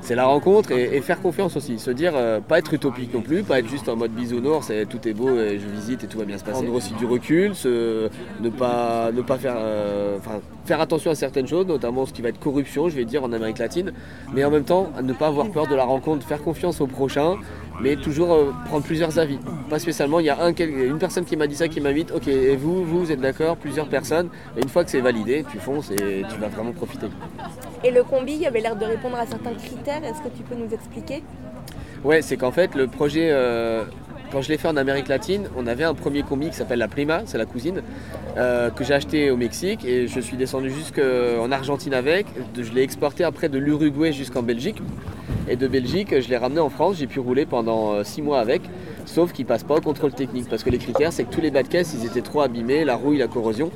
c'est 0.00 0.14
la 0.14 0.26
rencontre 0.26 0.72
et, 0.72 1.00
faire 1.00 1.20
confiance 1.20 1.56
aussi, 1.56 1.78
se 1.78 1.90
dire 1.90 2.12
euh, 2.14 2.40
pas 2.40 2.58
être 2.58 2.74
utopique 2.74 3.14
non 3.14 3.20
plus, 3.20 3.42
pas 3.42 3.60
être 3.60 3.68
juste 3.68 3.88
en 3.88 3.96
mode 3.96 4.10
bisounours, 4.10 4.66
c'est 4.66 4.86
tout 4.86 5.06
est 5.06 5.12
beau 5.12 5.38
et 5.38 5.58
je 5.58 5.66
visite 5.68 6.04
et 6.04 6.06
tout 6.06 6.18
va 6.18 6.24
bien 6.24 6.36
se 6.36 6.44
passer. 6.44 6.62
Prendre 6.62 6.74
aussi 6.74 6.94
du 6.94 7.06
recul, 7.06 7.52
ne 7.64 8.48
pas, 8.50 9.12
ne 9.12 9.22
pas 9.22 9.38
faire, 9.38 9.54
euh, 9.56 10.18
faire 10.64 10.80
attention 10.80 11.10
à 11.10 11.14
certaines 11.14 11.46
choses, 11.46 11.66
notamment 11.66 12.06
ce 12.06 12.12
qui 12.12 12.22
va 12.22 12.30
être 12.30 12.40
corruption, 12.40 12.88
je 12.88 12.96
vais 12.96 13.04
dire 13.04 13.22
en 13.22 13.32
Amérique 13.32 13.58
latine, 13.58 13.92
mais 14.34 14.44
en 14.44 14.50
même 14.50 14.64
temps 14.64 14.90
ne 15.02 15.12
pas 15.12 15.28
avoir 15.28 15.50
peur 15.50 15.66
de 15.66 15.74
la 15.74 15.84
rencontre, 15.84 16.26
faire 16.26 16.42
confiance 16.42 16.80
au 16.80 16.86
prochain, 16.86 17.36
mais 17.80 17.96
toujours 17.96 18.32
euh, 18.32 18.52
prendre 18.66 18.84
plusieurs 18.84 19.18
avis. 19.18 19.38
Pas 19.68 19.78
spécialement, 19.78 20.20
il 20.20 20.26
y 20.26 20.30
a 20.30 20.42
un, 20.42 20.52
une 20.52 20.98
personne 20.98 21.24
qui 21.24 21.36
m'a 21.36 21.46
dit 21.46 21.56
ça 21.56 21.68
qui 21.68 21.80
m'invite, 21.80 22.12
ok, 22.12 22.28
et 22.28 22.56
vous, 22.56 22.84
vous, 22.84 23.10
êtes 23.12 23.20
d'accord, 23.20 23.56
plusieurs 23.56 23.88
personnes, 23.88 24.28
et 24.56 24.62
une 24.62 24.68
fois 24.68 24.84
que 24.84 24.90
c'est 24.90 25.00
validé, 25.00 25.44
tu 25.50 25.58
fonces 25.58 25.90
et 25.90 26.24
tu 26.28 26.40
vas 26.40 26.48
vraiment 26.48 26.72
profiter. 26.72 27.08
Et 27.84 27.90
le 27.90 28.02
combi 28.02 28.44
avait 28.46 28.60
l'air 28.60 28.76
de 28.76 28.84
répondre 28.84 29.16
à 29.16 29.26
certains 29.26 29.54
critères, 29.54 30.02
est-ce 30.04 30.20
que 30.22 30.36
tu 30.36 30.42
peux 30.42 30.54
nous 30.54 30.72
expliquer? 30.72 31.22
Ouais, 32.04 32.22
c'est 32.22 32.36
qu'en 32.36 32.52
fait, 32.52 32.74
le 32.74 32.86
projet, 32.86 33.28
euh, 33.30 33.84
quand 34.30 34.42
je 34.42 34.48
l'ai 34.48 34.58
fait 34.58 34.68
en 34.68 34.76
Amérique 34.76 35.08
latine, 35.08 35.48
on 35.56 35.66
avait 35.66 35.84
un 35.84 35.94
premier 35.94 36.22
combi 36.22 36.50
qui 36.50 36.56
s'appelle 36.56 36.78
la 36.78 36.88
Prima, 36.88 37.22
c'est 37.26 37.38
la 37.38 37.46
cousine, 37.46 37.82
euh, 38.36 38.70
que 38.70 38.84
j'ai 38.84 38.94
acheté 38.94 39.30
au 39.30 39.36
Mexique 39.36 39.84
et 39.84 40.06
je 40.06 40.20
suis 40.20 40.36
descendu 40.36 40.70
jusqu'en 40.70 41.50
Argentine 41.50 41.94
avec. 41.94 42.26
Je 42.56 42.72
l'ai 42.72 42.82
exporté 42.82 43.24
après 43.24 43.48
de 43.48 43.58
l'Uruguay 43.58 44.12
jusqu'en 44.12 44.42
Belgique. 44.42 44.80
Et 45.50 45.56
de 45.56 45.66
Belgique, 45.66 46.20
je 46.20 46.28
l'ai 46.28 46.36
ramené 46.36 46.60
en 46.60 46.68
France, 46.68 46.96
j'ai 46.98 47.06
pu 47.06 47.20
rouler 47.20 47.46
pendant 47.46 48.04
6 48.04 48.20
euh, 48.20 48.24
mois 48.24 48.38
avec, 48.38 48.62
sauf 49.06 49.32
qu'il 49.32 49.46
passe 49.46 49.64
pas 49.64 49.76
au 49.76 49.80
contrôle 49.80 50.12
technique 50.12 50.46
parce 50.48 50.62
que 50.62 50.70
les 50.70 50.78
critères, 50.78 51.12
c'est 51.12 51.24
que 51.24 51.30
tous 51.30 51.40
les 51.40 51.50
bas 51.50 51.62
de 51.62 51.68
caisse, 51.68 51.94
ils 51.98 52.04
étaient 52.06 52.20
trop 52.20 52.42
abîmés, 52.42 52.84
la 52.84 52.96
rouille, 52.96 53.18
la 53.18 53.28
corrosion. 53.28 53.70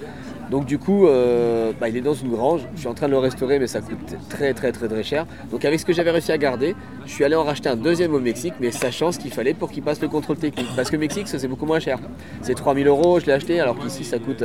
Donc 0.50 0.66
du 0.66 0.78
coup, 0.78 1.06
euh, 1.06 1.72
bah, 1.80 1.88
il 1.88 1.96
est 1.96 2.02
dans 2.02 2.12
une 2.12 2.30
grange. 2.30 2.60
Je 2.74 2.80
suis 2.80 2.88
en 2.88 2.92
train 2.92 3.06
de 3.06 3.12
le 3.12 3.19
restaurer, 3.19 3.58
mais 3.58 3.66
ça 3.66 3.80
coûte 3.80 4.16
très 4.28 4.52
très 4.52 4.70
très 4.70 4.86
très 4.86 5.02
cher. 5.02 5.24
Donc 5.50 5.64
avec 5.64 5.80
ce 5.80 5.86
que 5.86 5.94
j'avais 5.94 6.10
réussi 6.10 6.30
à 6.30 6.36
garder, 6.36 6.76
je 7.06 7.10
suis 7.10 7.24
allé 7.24 7.36
en 7.36 7.44
racheter 7.44 7.70
un 7.70 7.76
deuxième 7.76 8.12
au 8.12 8.20
Mexique, 8.20 8.54
mais 8.60 8.70
sachant 8.70 9.12
ce 9.12 9.19
qu'il 9.19 9.32
fallait 9.32 9.54
pour 9.54 9.70
qu'il 9.70 9.82
passe 9.82 10.02
le 10.02 10.08
contrôle 10.08 10.36
technique. 10.36 10.69
Parce 10.76 10.90
que 10.90 10.98
Mexique, 10.98 11.26
c'est 11.26 11.48
beaucoup 11.48 11.64
moins 11.64 11.80
cher. 11.80 11.98
C'est 12.42 12.54
3000 12.54 12.86
euros, 12.86 13.19
je 13.19 13.26
l'ai 13.26 13.32
acheté, 13.32 13.60
alors 13.60 13.78
qu'ici 13.78 14.04
ça 14.04 14.19
coûte 14.19 14.44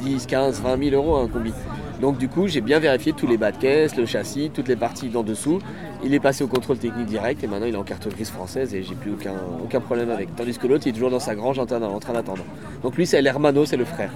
10, 0.00 0.26
15, 0.26 0.60
20 0.60 0.90
000 0.90 0.96
euros 0.96 1.16
un 1.16 1.28
combi. 1.28 1.52
Donc 2.00 2.18
du 2.18 2.28
coup, 2.28 2.46
j'ai 2.46 2.60
bien 2.60 2.78
vérifié 2.78 3.12
tous 3.12 3.26
les 3.26 3.36
bas 3.36 3.50
de 3.50 3.56
caisse, 3.56 3.96
le 3.96 4.06
châssis, 4.06 4.50
toutes 4.52 4.68
les 4.68 4.76
parties 4.76 5.08
d'en 5.08 5.22
dessous. 5.22 5.58
Il 6.04 6.14
est 6.14 6.20
passé 6.20 6.44
au 6.44 6.46
contrôle 6.46 6.78
technique 6.78 7.06
direct 7.06 7.42
et 7.42 7.46
maintenant 7.46 7.66
il 7.66 7.74
est 7.74 7.78
en 7.78 7.82
carte 7.82 8.08
grise 8.08 8.30
française 8.30 8.74
et 8.74 8.82
j'ai 8.82 8.94
plus 8.94 9.12
aucun, 9.12 9.34
aucun 9.62 9.80
problème 9.80 10.10
avec. 10.10 10.34
Tandis 10.36 10.56
que 10.56 10.66
l'autre, 10.66 10.86
il 10.86 10.90
est 10.90 10.92
toujours 10.92 11.10
dans 11.10 11.18
sa 11.18 11.34
grange 11.34 11.58
en 11.58 11.66
train 11.66 11.80
d'attendre. 11.80 12.44
Donc 12.82 12.96
lui, 12.96 13.06
c'est 13.06 13.20
l'hermano, 13.20 13.64
c'est 13.64 13.76
le 13.76 13.84
frère. 13.84 14.12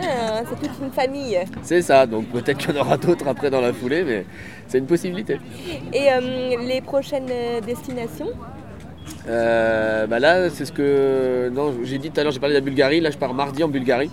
Ah, 0.00 0.42
c'est 0.48 0.68
toute 0.68 0.78
une 0.82 0.90
famille. 0.90 1.38
C'est 1.62 1.82
ça, 1.82 2.06
donc 2.06 2.26
peut-être 2.26 2.58
qu'il 2.58 2.74
y 2.74 2.78
en 2.78 2.80
aura 2.80 2.96
d'autres 2.96 3.28
après 3.28 3.50
dans 3.50 3.60
la 3.60 3.72
foulée, 3.72 4.04
mais 4.04 4.24
c'est 4.66 4.78
une 4.78 4.86
possibilité. 4.86 5.38
Et 5.92 6.10
euh, 6.10 6.56
les 6.66 6.80
prochaines 6.80 7.28
euh, 7.30 7.60
destinations? 7.60 8.30
Euh, 9.28 10.06
bah 10.06 10.18
là, 10.18 10.48
c'est 10.50 10.64
ce 10.64 10.72
que. 10.72 11.50
Non, 11.52 11.74
j'ai 11.82 11.98
dit 11.98 12.10
tout 12.10 12.20
à 12.20 12.24
l'heure, 12.24 12.32
j'ai 12.32 12.40
parlé 12.40 12.54
de 12.54 12.60
la 12.60 12.64
Bulgarie. 12.64 13.00
Là, 13.00 13.10
je 13.10 13.18
pars 13.18 13.34
mardi 13.34 13.62
en 13.62 13.68
Bulgarie. 13.68 14.10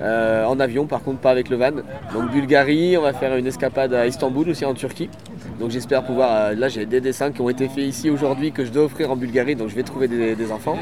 en 0.00 0.58
avion, 0.58 0.86
par 0.86 1.02
contre, 1.02 1.20
pas 1.20 1.30
avec 1.30 1.48
le 1.48 1.56
van. 1.56 1.70
Donc, 2.12 2.30
Bulgarie, 2.32 2.96
on 2.96 3.02
va 3.02 3.12
faire 3.12 3.36
une 3.36 3.46
escapade 3.46 3.94
à 3.94 4.06
Istanbul 4.06 4.48
aussi 4.48 4.64
en 4.64 4.74
Turquie. 4.74 5.08
Donc 5.62 5.70
j'espère 5.70 6.02
pouvoir. 6.02 6.34
Euh, 6.34 6.54
là 6.56 6.68
j'ai 6.68 6.86
des 6.86 7.00
dessins 7.00 7.30
qui 7.30 7.40
ont 7.40 7.48
été 7.48 7.68
faits 7.68 7.84
ici 7.84 8.10
aujourd'hui 8.10 8.50
que 8.50 8.64
je 8.64 8.72
dois 8.72 8.82
offrir 8.82 9.12
en 9.12 9.16
Bulgarie, 9.16 9.54
donc 9.54 9.68
je 9.68 9.76
vais 9.76 9.84
trouver 9.84 10.08
des, 10.08 10.50
enfants. 10.50 10.76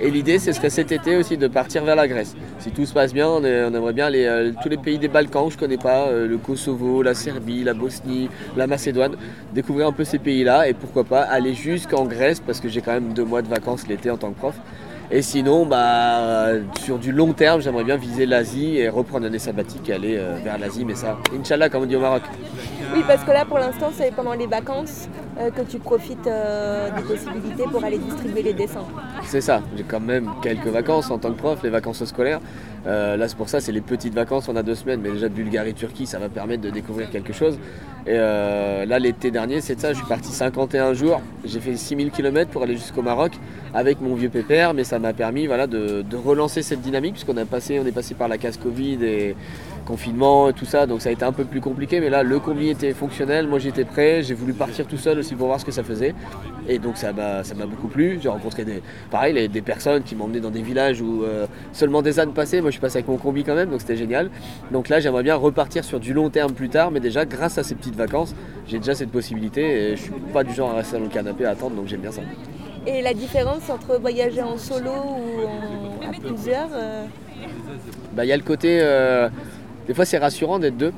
Et 0.00 0.10
l'idée 0.10 0.40
ce 0.40 0.50
serait 0.50 0.70
cet 0.70 0.90
été 0.90 1.16
aussi 1.16 1.36
de 1.36 1.46
partir 1.46 1.84
vers 1.84 1.94
la 1.94 2.08
Grèce. 2.08 2.34
Si 2.58 2.72
tout 2.72 2.84
se 2.84 2.92
passe 2.92 3.14
bien, 3.14 3.28
on, 3.28 3.44
aimerait 3.44 3.92
bien 3.92 4.12
euh, 4.12 4.50
tous 4.60 4.68
les 4.68 4.76
pays 4.76 4.98
des 4.98 5.06
Balkans 5.06 5.48
je 5.52 5.56
connais 5.56 5.76
pas, 5.76 6.08
euh, 6.08 6.26
le 6.26 6.36
Kosovo, 6.36 7.00
la 7.04 7.14
Serbie, 7.14 7.62
la 7.62 7.74
Bosnie, 7.74 8.28
la 8.56 8.66
Macédoine, 8.66 9.14
découvrir 9.52 9.86
un 9.86 9.92
peu 9.92 10.02
ces 10.02 10.18
pays-là 10.18 10.66
et 10.68 10.74
pourquoi 10.74 11.04
pas 11.04 11.22
aller 11.22 11.54
jusqu'en 11.54 12.04
Grèce 12.04 12.40
parce 12.40 12.58
que 12.58 12.68
j'ai 12.68 12.80
quand 12.80 12.92
même 12.92 13.12
deux 13.12 13.24
mois 13.24 13.40
de 13.40 13.48
vacances 13.48 13.86
l'été 13.86 14.10
en 14.10 14.16
tant 14.16 14.32
que 14.32 14.38
prof. 14.38 14.56
Et 15.16 15.22
sinon, 15.22 15.64
bah, 15.64 16.48
sur 16.80 16.98
du 16.98 17.12
long 17.12 17.32
terme, 17.34 17.60
j'aimerais 17.60 17.84
bien 17.84 17.96
viser 17.96 18.26
l'Asie 18.26 18.78
et 18.78 18.88
reprendre 18.88 19.24
un 19.24 19.28
année 19.28 19.38
sabbatique 19.38 19.88
et 19.88 19.92
aller 19.92 20.20
vers 20.42 20.58
l'Asie, 20.58 20.84
mais 20.84 20.96
ça, 20.96 21.18
Inch'Allah, 21.38 21.68
comme 21.68 21.84
on 21.84 21.86
dit 21.86 21.94
au 21.94 22.00
Maroc. 22.00 22.22
Oui, 22.92 23.04
parce 23.06 23.22
que 23.22 23.30
là, 23.30 23.44
pour 23.44 23.58
l'instant, 23.58 23.90
c'est 23.96 24.12
pendant 24.12 24.34
les 24.34 24.48
vacances 24.48 25.08
euh, 25.38 25.50
que 25.50 25.62
tu 25.62 25.78
profites 25.78 26.26
euh, 26.26 26.90
des 26.96 27.02
possibilités 27.02 27.64
pour 27.64 27.82
aller 27.84 27.98
distribuer 27.98 28.42
les 28.42 28.54
dessins. 28.54 28.86
C'est 29.26 29.40
ça, 29.40 29.62
j'ai 29.76 29.82
quand 29.82 30.00
même 30.00 30.30
quelques 30.42 30.66
vacances 30.66 31.10
en 31.10 31.18
tant 31.18 31.32
que 31.32 31.38
prof, 31.38 31.60
les 31.62 31.70
vacances 31.70 32.04
scolaires. 32.04 32.40
Euh, 32.86 33.16
là, 33.16 33.28
c'est 33.28 33.36
pour 33.36 33.48
ça, 33.48 33.60
c'est 33.60 33.72
les 33.72 33.80
petites 33.80 34.14
vacances, 34.14 34.48
on 34.48 34.56
a 34.56 34.62
deux 34.62 34.74
semaines, 34.74 35.00
mais 35.02 35.10
déjà 35.10 35.28
Bulgarie-Turquie, 35.28 36.06
ça 36.06 36.18
va 36.18 36.28
permettre 36.28 36.62
de 36.62 36.70
découvrir 36.70 37.10
quelque 37.10 37.32
chose. 37.32 37.58
Et 38.06 38.10
euh, 38.10 38.84
là, 38.84 38.98
l'été 38.98 39.30
dernier, 39.30 39.60
c'est 39.60 39.80
ça, 39.80 39.92
je 39.92 39.98
suis 39.98 40.06
parti 40.06 40.28
51 40.28 40.92
jours, 40.92 41.22
j'ai 41.44 41.60
fait 41.60 41.74
6000 41.74 42.10
km 42.10 42.50
pour 42.50 42.62
aller 42.62 42.76
jusqu'au 42.76 43.02
Maroc 43.02 43.32
avec 43.72 44.00
mon 44.00 44.14
vieux 44.14 44.28
pépère, 44.28 44.74
mais 44.74 44.84
ça 44.84 44.98
m'a 44.98 45.14
permis 45.14 45.46
voilà, 45.46 45.66
de, 45.66 46.02
de, 46.02 46.16
relancer 46.16 46.62
cette 46.62 46.82
dynamique, 46.82 47.14
puisqu'on 47.14 47.34
passé, 47.46 47.80
on 47.82 47.86
est 47.86 47.92
passé 47.92 48.14
par 48.14 48.28
la 48.28 48.38
casse 48.38 48.58
Covid 48.58 48.98
et 49.02 49.34
confinement 49.84 50.48
et 50.48 50.52
tout 50.52 50.64
ça, 50.64 50.86
donc 50.86 51.02
ça 51.02 51.10
a 51.10 51.12
été 51.12 51.24
un 51.24 51.32
peu 51.32 51.44
plus 51.44 51.60
compliqué, 51.60 52.00
mais 52.00 52.10
là, 52.10 52.22
le 52.22 52.38
combi 52.38 52.68
était 52.68 52.92
fonctionnel, 52.92 53.46
moi 53.46 53.58
j'étais 53.58 53.84
prêt, 53.84 54.22
j'ai 54.22 54.34
voulu 54.34 54.52
partir 54.52 54.86
tout 54.86 54.96
seul 54.96 55.18
aussi 55.18 55.34
pour 55.34 55.46
voir 55.46 55.60
ce 55.60 55.64
que 55.64 55.72
ça 55.72 55.84
faisait, 55.84 56.14
et 56.68 56.78
donc 56.78 56.96
ça 56.96 57.12
m'a 57.12 57.66
beaucoup 57.66 57.88
plu. 57.88 58.18
J'ai 58.22 58.28
rencontré 58.28 58.64
des, 58.64 58.82
pareil, 59.10 59.48
des 59.48 59.62
personnes 59.62 60.02
qui 60.02 60.16
m'ont 60.16 60.24
emmené 60.24 60.40
dans 60.40 60.50
des 60.50 60.62
villages 60.62 61.00
où 61.00 61.22
euh, 61.22 61.46
seulement 61.72 62.02
des 62.02 62.18
ânes 62.20 62.32
passaient, 62.32 62.60
moi 62.60 62.70
je 62.70 62.74
suis 62.74 62.80
passé 62.80 62.98
avec 62.98 63.08
mon 63.08 63.16
combi 63.16 63.44
quand 63.44 63.54
même, 63.54 63.70
donc 63.70 63.80
c'était 63.80 63.96
génial. 63.96 64.30
Donc 64.70 64.88
là, 64.88 65.00
j'aimerais 65.00 65.22
bien 65.22 65.36
repartir 65.36 65.84
sur 65.84 66.00
du 66.00 66.14
long 66.14 66.30
terme 66.30 66.52
plus 66.52 66.68
tard, 66.68 66.90
mais 66.90 67.00
déjà, 67.00 67.24
grâce 67.24 67.58
à 67.58 67.62
ces 67.62 67.74
petites 67.74 67.96
vacances, 67.96 68.34
j'ai 68.66 68.78
déjà 68.78 68.94
cette 68.94 69.10
possibilité, 69.10 69.62
et 69.62 69.96
je 69.96 70.02
suis 70.02 70.12
pas 70.32 70.44
du 70.44 70.54
genre 70.54 70.70
à 70.70 70.76
rester 70.76 70.96
dans 70.96 71.04
le 71.04 71.10
canapé 71.10 71.44
à 71.44 71.50
attendre, 71.50 71.76
donc 71.76 71.88
j'aime 71.88 72.00
bien 72.00 72.12
ça. 72.12 72.22
Et 72.86 73.00
la 73.00 73.14
différence 73.14 73.70
entre 73.70 73.98
voyager 73.98 74.42
en 74.42 74.58
solo 74.58 74.90
ou 74.90 75.46
en, 75.46 76.08
à 76.08 76.12
plusieurs 76.20 76.68
euh, 76.74 77.06
bah, 78.12 78.26
Il 78.26 78.28
y 78.28 78.32
a 78.32 78.36
le 78.36 78.42
côté. 78.42 78.78
Euh, 78.80 79.28
des 79.86 79.94
fois, 79.94 80.04
c'est 80.04 80.18
rassurant 80.18 80.58
d'être 80.58 80.76
deux. 80.76 80.92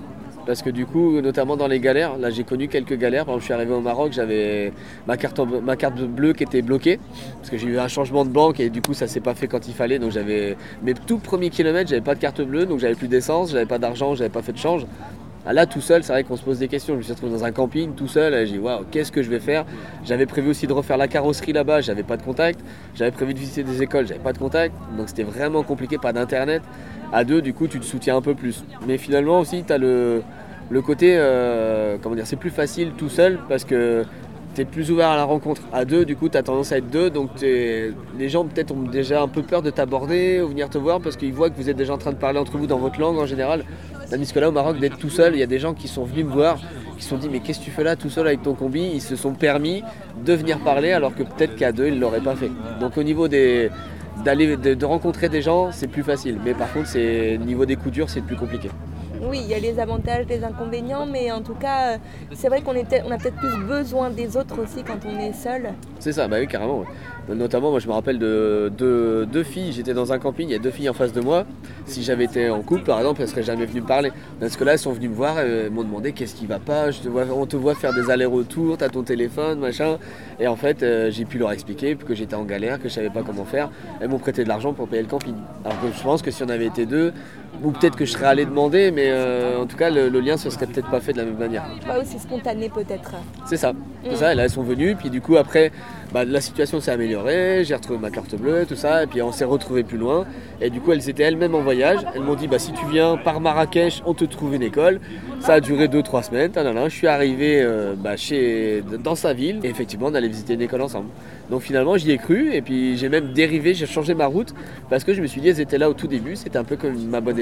Parce 0.47 0.63
que 0.63 0.71
du 0.71 0.87
coup, 0.87 1.21
notamment 1.21 1.57
dans 1.57 1.67
les 1.67 1.81
galères, 1.81 2.19
là 2.19 2.31
j'ai 2.31 2.45
connu 2.45 2.69
quelques 2.69 2.97
galères. 2.97 3.25
Par 3.25 3.35
exemple, 3.35 3.41
je 3.41 3.45
suis 3.47 3.55
arrivé 3.55 3.73
au 3.73 3.81
Maroc, 3.81 4.13
j'avais 4.13 4.73
ma 5.09 5.17
carte, 5.17 5.41
bleue 6.01 6.35
qui 6.35 6.45
était 6.45 6.63
bloquée. 6.63 7.01
Parce 7.39 7.51
que 7.51 7.59
j'ai 7.59 7.67
eu 7.67 7.81
un 7.81 7.89
changement 7.89 8.25
de 8.25 8.31
banque 8.31 8.61
et 8.61 8.71
du 8.71 8.81
coup, 8.81 8.95
ça 8.95 9.09
s'est 9.09 9.19
pas 9.21 9.35
fait 9.35 9.49
quand 9.49 9.67
il 9.67 9.75
fallait. 9.75 9.99
Donc 9.99 10.13
j'avais 10.13 10.57
mes 10.85 10.95
tout 10.95 11.19
premiers 11.19 11.51
kilomètres, 11.51 11.91
j'avais 11.91 12.01
pas 12.01 12.15
de 12.15 12.21
carte 12.21 12.41
bleue, 12.43 12.65
donc 12.65 12.79
j'avais 12.79 12.95
plus 12.95 13.09
d'essence, 13.09 13.51
j'avais 13.51 13.67
pas 13.67 13.79
d'argent, 13.79 14.15
j'avais 14.15 14.31
pas 14.31 14.43
fait 14.43 14.53
de 14.53 14.59
change. 14.59 14.87
Ah, 15.49 15.53
là, 15.53 15.65
tout 15.65 15.81
seul, 15.81 16.03
c'est 16.03 16.13
vrai 16.13 16.25
qu'on 16.25 16.37
se 16.37 16.43
pose 16.43 16.59
des 16.59 16.67
questions. 16.67 16.95
Je 16.95 16.99
me 16.99 17.03
suis 17.03 17.13
retrouvé 17.13 17.33
dans 17.33 17.45
un 17.45 17.53
camping 17.53 17.95
tout 17.95 18.09
seul. 18.09 18.47
J'ai 18.47 18.55
dit, 18.55 18.59
waouh, 18.59 18.85
qu'est-ce 18.91 19.13
que 19.13 19.23
je 19.23 19.31
vais 19.31 19.39
faire? 19.39 19.65
J'avais 20.05 20.27
prévu 20.27 20.51
aussi 20.51 20.67
de 20.67 20.73
refaire 20.73 20.97
la 20.97 21.07
carrosserie 21.07 21.53
là-bas, 21.53 21.83
j'avais 21.83 22.03
pas 22.03 22.17
de 22.17 22.23
contact. 22.23 22.61
J'avais 22.97 23.13
prévu 23.13 23.33
de 23.33 23.39
visiter 23.39 23.63
des 23.63 23.81
écoles, 23.81 24.09
j'avais 24.09 24.21
pas 24.21 24.33
de 24.33 24.39
contact. 24.39 24.75
Donc 24.99 25.09
c'était 25.09 25.23
vraiment 25.23 25.63
compliqué, 25.63 25.99
pas 25.99 26.13
d'internet. 26.13 26.63
À 27.13 27.23
deux, 27.23 27.41
du 27.43 27.55
coup, 27.55 27.69
tu 27.69 27.79
te 27.79 27.85
soutiens 27.85 28.17
un 28.17 28.23
peu 28.23 28.35
plus. 28.35 28.65
Mais 28.89 28.99
finalement 28.99 29.39
aussi, 29.39 29.63
tu 29.65 29.73
as 29.73 29.79
le, 29.79 30.23
le 30.69 30.83
côté, 30.83 31.15
euh, 31.17 31.97
comment 32.03 32.17
dire, 32.17 32.27
c'est 32.27 32.35
plus 32.35 32.51
facile 32.51 32.91
tout 32.99 33.09
seul 33.09 33.39
parce 33.49 33.65
que 33.65 34.05
tu 34.57 34.63
es 34.63 34.65
plus 34.65 34.91
ouvert 34.91 35.09
à 35.09 35.17
la 35.17 35.25
rencontre. 35.25 35.61
À 35.73 35.85
deux, 35.85 36.07
du 36.07 36.17
coup, 36.17 36.31
tu 36.31 36.39
as 36.39 36.43
tendance 36.43 36.73
à 36.73 36.79
être 36.79 36.89
deux, 36.89 37.11
donc 37.11 37.31
les 37.41 38.29
gens 38.29 38.45
peut-être 38.47 38.73
ont 38.73 38.83
déjà 38.83 39.21
un 39.23 39.29
peu 39.29 39.43
peur 39.43 39.61
de 39.61 39.71
t'aborder 39.71 40.41
ou 40.41 40.49
venir 40.49 40.71
te 40.71 40.79
voir 40.79 41.01
parce 41.01 41.17
qu'ils 41.17 41.35
voient 41.35 41.51
que 41.51 41.57
vous 41.57 41.69
êtes 41.69 41.77
déjà 41.77 41.93
en 41.93 41.99
train 41.99 42.13
de 42.13 42.17
parler 42.17 42.39
entre 42.39 42.57
vous 42.57 42.67
dans 42.67 42.79
votre 42.79 42.99
langue 42.99 43.19
en 43.19 43.27
général. 43.27 43.65
Tandis 44.11 44.33
que 44.33 44.39
là, 44.39 44.49
au 44.49 44.53
Maroc, 44.53 44.79
d'être 44.79 44.97
tout 44.97 45.11
seul, 45.11 45.35
il 45.35 45.41
y 45.41 45.43
a 45.43 45.47
des 45.47 45.59
gens 45.59 45.75
qui 45.75 45.89
sont 45.89 46.05
venus 46.05 46.25
me 46.25 46.31
voir, 46.31 46.59
qui 46.97 47.05
se 47.05 47.11
sont 47.11 47.19
dit 47.19 47.29
Mais 47.29 47.41
qu'est-ce 47.41 47.59
que 47.59 47.65
tu 47.65 47.71
fais 47.71 47.85
là 47.85 47.97
tout 47.97 48.09
seul 48.09 48.27
avec 48.27 48.43
ton 48.43 48.55
combi? 48.55 48.91
Ils 48.95 49.03
se 49.03 49.15
sont 49.15 49.35
permis 49.35 49.83
de 50.25 50.33
venir 50.33 50.59
parler 50.61 50.93
alors 50.93 51.15
que 51.15 51.23
peut-être 51.23 51.55
qu'à 51.57 51.73
deux, 51.73 51.89
ils 51.89 51.95
ne 51.95 52.01
l'auraient 52.01 52.21
pas 52.21 52.35
fait. 52.35 52.51
Donc, 52.81 52.97
au 52.97 53.03
niveau 53.03 53.29
des. 53.29 53.71
D'aller, 54.25 54.57
de, 54.57 54.85
rencontrer 54.87 55.29
des 55.29 55.43
gens, 55.43 55.71
c'est 55.73 55.89
plus 55.89 56.03
facile. 56.03 56.39
Mais 56.43 56.55
par 56.55 56.73
contre, 56.73 56.87
c'est 56.87 57.37
niveau 57.37 57.67
des 57.67 57.77
coups 57.77 57.93
durs, 57.93 58.09
c'est 58.09 58.23
plus 58.23 58.37
compliqué 58.37 58.71
oui, 59.23 59.41
il 59.43 59.49
y 59.49 59.55
a 59.55 59.59
les 59.59 59.79
avantages, 59.79 60.27
les 60.29 60.45
inconvénients, 60.45 61.07
mais 61.07 61.31
en 61.33 61.43
tout 61.43 61.55
cas, 61.55 61.95
euh, 61.95 61.99
c'est 62.35 62.49
vrai 62.49 62.63
qu'on 62.63 62.73
on 62.73 63.11
a 63.11 63.19
peut-être 63.19 63.37
plus 63.37 63.65
besoin 63.65 64.11
des 64.11 64.37
autres 64.37 64.63
aussi 64.63 64.83
quand 64.85 64.99
on 65.07 65.19
est 65.19 65.33
seul. 65.33 65.71
C'est 65.99 66.13
ça, 66.13 66.29
bah 66.29 66.37
oui, 66.41 66.47
carrément. 66.47 66.85
Notamment, 67.29 67.71
moi 67.71 67.81
je 67.81 67.89
me 67.89 67.93
rappelle 67.93 68.21
de 68.21 68.71
deux 68.79 69.43
filles, 69.43 69.73
j'étais 69.73 69.95
dans 69.95 70.13
un 70.13 70.19
camping, 70.19 70.49
il 70.49 70.53
y 70.53 70.55
a 70.55 70.61
deux 70.61 70.71
filles 70.71 70.89
en 70.89 70.95
face 70.95 71.13
de 71.13 71.21
moi. 71.21 71.45
Si 71.85 72.05
j'avais 72.05 72.25
été 72.25 72.51
en 72.51 72.63
couple, 72.63 72.83
par 72.83 72.99
exemple, 72.99 73.21
elles 73.23 73.29
seraient 73.29 73.43
jamais 73.43 73.67
venues 73.67 73.81
me 73.81 73.87
parler. 73.87 74.13
Parce 74.39 74.57
que 74.57 74.63
là, 74.63 74.73
elles 74.73 74.79
sont 74.79 74.93
venues 74.93 75.09
me 75.09 75.15
voir, 75.15 75.39
elles 75.41 75.71
m'ont 75.71 75.83
demandé 75.83 76.13
qu'est-ce 76.13 76.37
qui 76.37 76.47
va 76.47 76.61
pas, 76.61 76.91
on 77.35 77.47
te 77.47 77.57
voit 77.57 77.75
faire 77.75 77.93
des 77.95 78.11
allers-retours, 78.11 78.77
t'as 78.79 78.89
ton 78.89 79.03
téléphone, 79.03 79.59
machin. 79.59 79.99
Et 80.39 80.47
en 80.47 80.57
fait, 80.57 80.83
euh, 80.83 81.11
j'ai 81.11 81.25
pu 81.25 81.39
leur 81.39 81.51
expliquer 81.51 81.97
que 81.97 82.15
j'étais 82.15 82.37
en 82.37 82.45
galère, 82.45 82.81
que 82.81 82.89
je 82.89 82.95
savais 82.95 83.11
pas 83.11 83.23
comment 83.23 83.45
faire. 83.45 83.71
Elles 84.01 84.09
m'ont 84.09 84.19
prêté 84.19 84.45
de 84.45 84.49
l'argent 84.49 84.73
pour 84.73 84.87
payer 84.87 85.03
le 85.03 85.09
camping. 85.09 85.35
Alors 85.65 85.81
que 85.81 85.87
je 85.93 86.03
pense 86.03 86.23
que 86.23 86.31
si 86.31 86.43
on 86.45 86.49
avait 86.49 86.67
été 86.67 86.87
deux, 86.87 87.13
ou 87.63 87.71
peut-être 87.71 87.97
que 87.97 88.05
je 88.05 88.13
serais 88.13 88.27
allé 88.27 88.45
demander, 88.45 88.91
mais 88.91 89.07
euh, 89.07 89.61
en 89.61 89.67
tout 89.67 89.77
cas, 89.77 89.91
le, 89.91 90.09
lien 90.21 90.37
se 90.37 90.51
serait 90.51 90.67
peut-être 90.67 90.91
pas 90.91 91.01
fait 91.01 91.13
de 91.13 91.19
la 91.19 91.25
même 91.25 91.39
manière. 91.39 91.65
Pas 91.87 91.99
aussi 91.99 92.19
spontané 92.19 92.69
peut-être. 92.69 93.13
C'est 93.47 93.57
ça. 93.57 93.73
C'est 94.05 94.13
mm. 94.13 94.17
ça. 94.17 94.33
Et 94.33 94.35
là, 94.35 94.45
elles 94.45 94.51
sont 94.51 94.63
venues, 94.63 94.97
puis 94.97 95.11
du 95.11 95.21
coup, 95.21 95.37
après, 95.37 95.73
bah, 96.13 96.25
la 96.25 96.41
situation 96.41 96.81
s'est 96.81 96.91
améliorée, 96.91 97.63
j'ai 97.65 97.75
retrouvé 97.75 97.99
ma 97.99 98.11
carte 98.11 98.35
bleue, 98.37 98.65
tout 98.67 98.77
ça, 98.77 99.03
et 99.03 99.07
puis 99.07 99.23
on 99.23 99.33
s'est 99.33 99.45
retrouvés 99.45 99.83
plus 99.83 99.99
loin. 99.99 100.27
Et 100.61 100.71
du 100.71 100.81
coup, 100.81 100.93
elles 100.93 101.09
étaient 101.09 101.25
elles-mêmes 101.25 101.55
en 101.55 101.63
voyage. 101.63 102.01
Elles 102.15 102.23
m'ont 102.23 102.35
dit, 102.35 102.47
bah, 102.47 102.59
si 102.59 102.73
tu 102.73 102.87
viens 102.87 103.17
par 103.17 103.41
Marrakech, 103.41 104.03
on 104.07 104.15
te 104.15 104.25
trouve 104.25 104.55
une 104.55 104.63
école. 104.63 105.01
Ça 105.41 105.55
a 105.55 105.61
duré 105.61 105.89
2-3 105.89 106.23
semaines. 106.25 106.53
Je 106.55 106.89
suis 106.89 107.07
arrivé 107.07 107.61
euh, 107.63 107.95
bah, 107.97 108.17
chez, 108.17 108.83
dans 109.03 109.15
sa 109.15 109.33
ville, 109.33 109.61
et 109.63 109.69
effectivement, 109.69 110.07
on 110.07 110.15
allait 110.15 110.29
visiter 110.29 110.55
une 110.55 110.63
école 110.63 110.83
ensemble. 110.83 111.09
Donc 111.51 111.63
finalement, 111.63 111.97
j'y 111.97 112.11
ai 112.11 112.19
cru, 112.19 112.53
et 112.53 112.63
puis 112.63 112.97
j'ai 112.97 113.09
même 113.09 113.33
dérivé, 113.33 113.75
j'ai 113.75 113.87
changé 113.87 114.15
ma 114.15 114.27
route, 114.27 114.55
parce 114.91 115.05
que 115.05 115.15
je 115.15 115.23
me 115.23 115.27
suis 115.27 115.41
dit, 115.41 115.49
elles 115.49 115.61
étaient 115.61 115.79
là 115.79 115.89
au 115.89 115.95
tout 115.95 116.09
début, 116.09 116.35
c'était 116.35 116.59
un 116.59 116.65
peu 116.65 116.77
comme 116.77 116.97
ma 117.09 117.21
bonne 117.21 117.39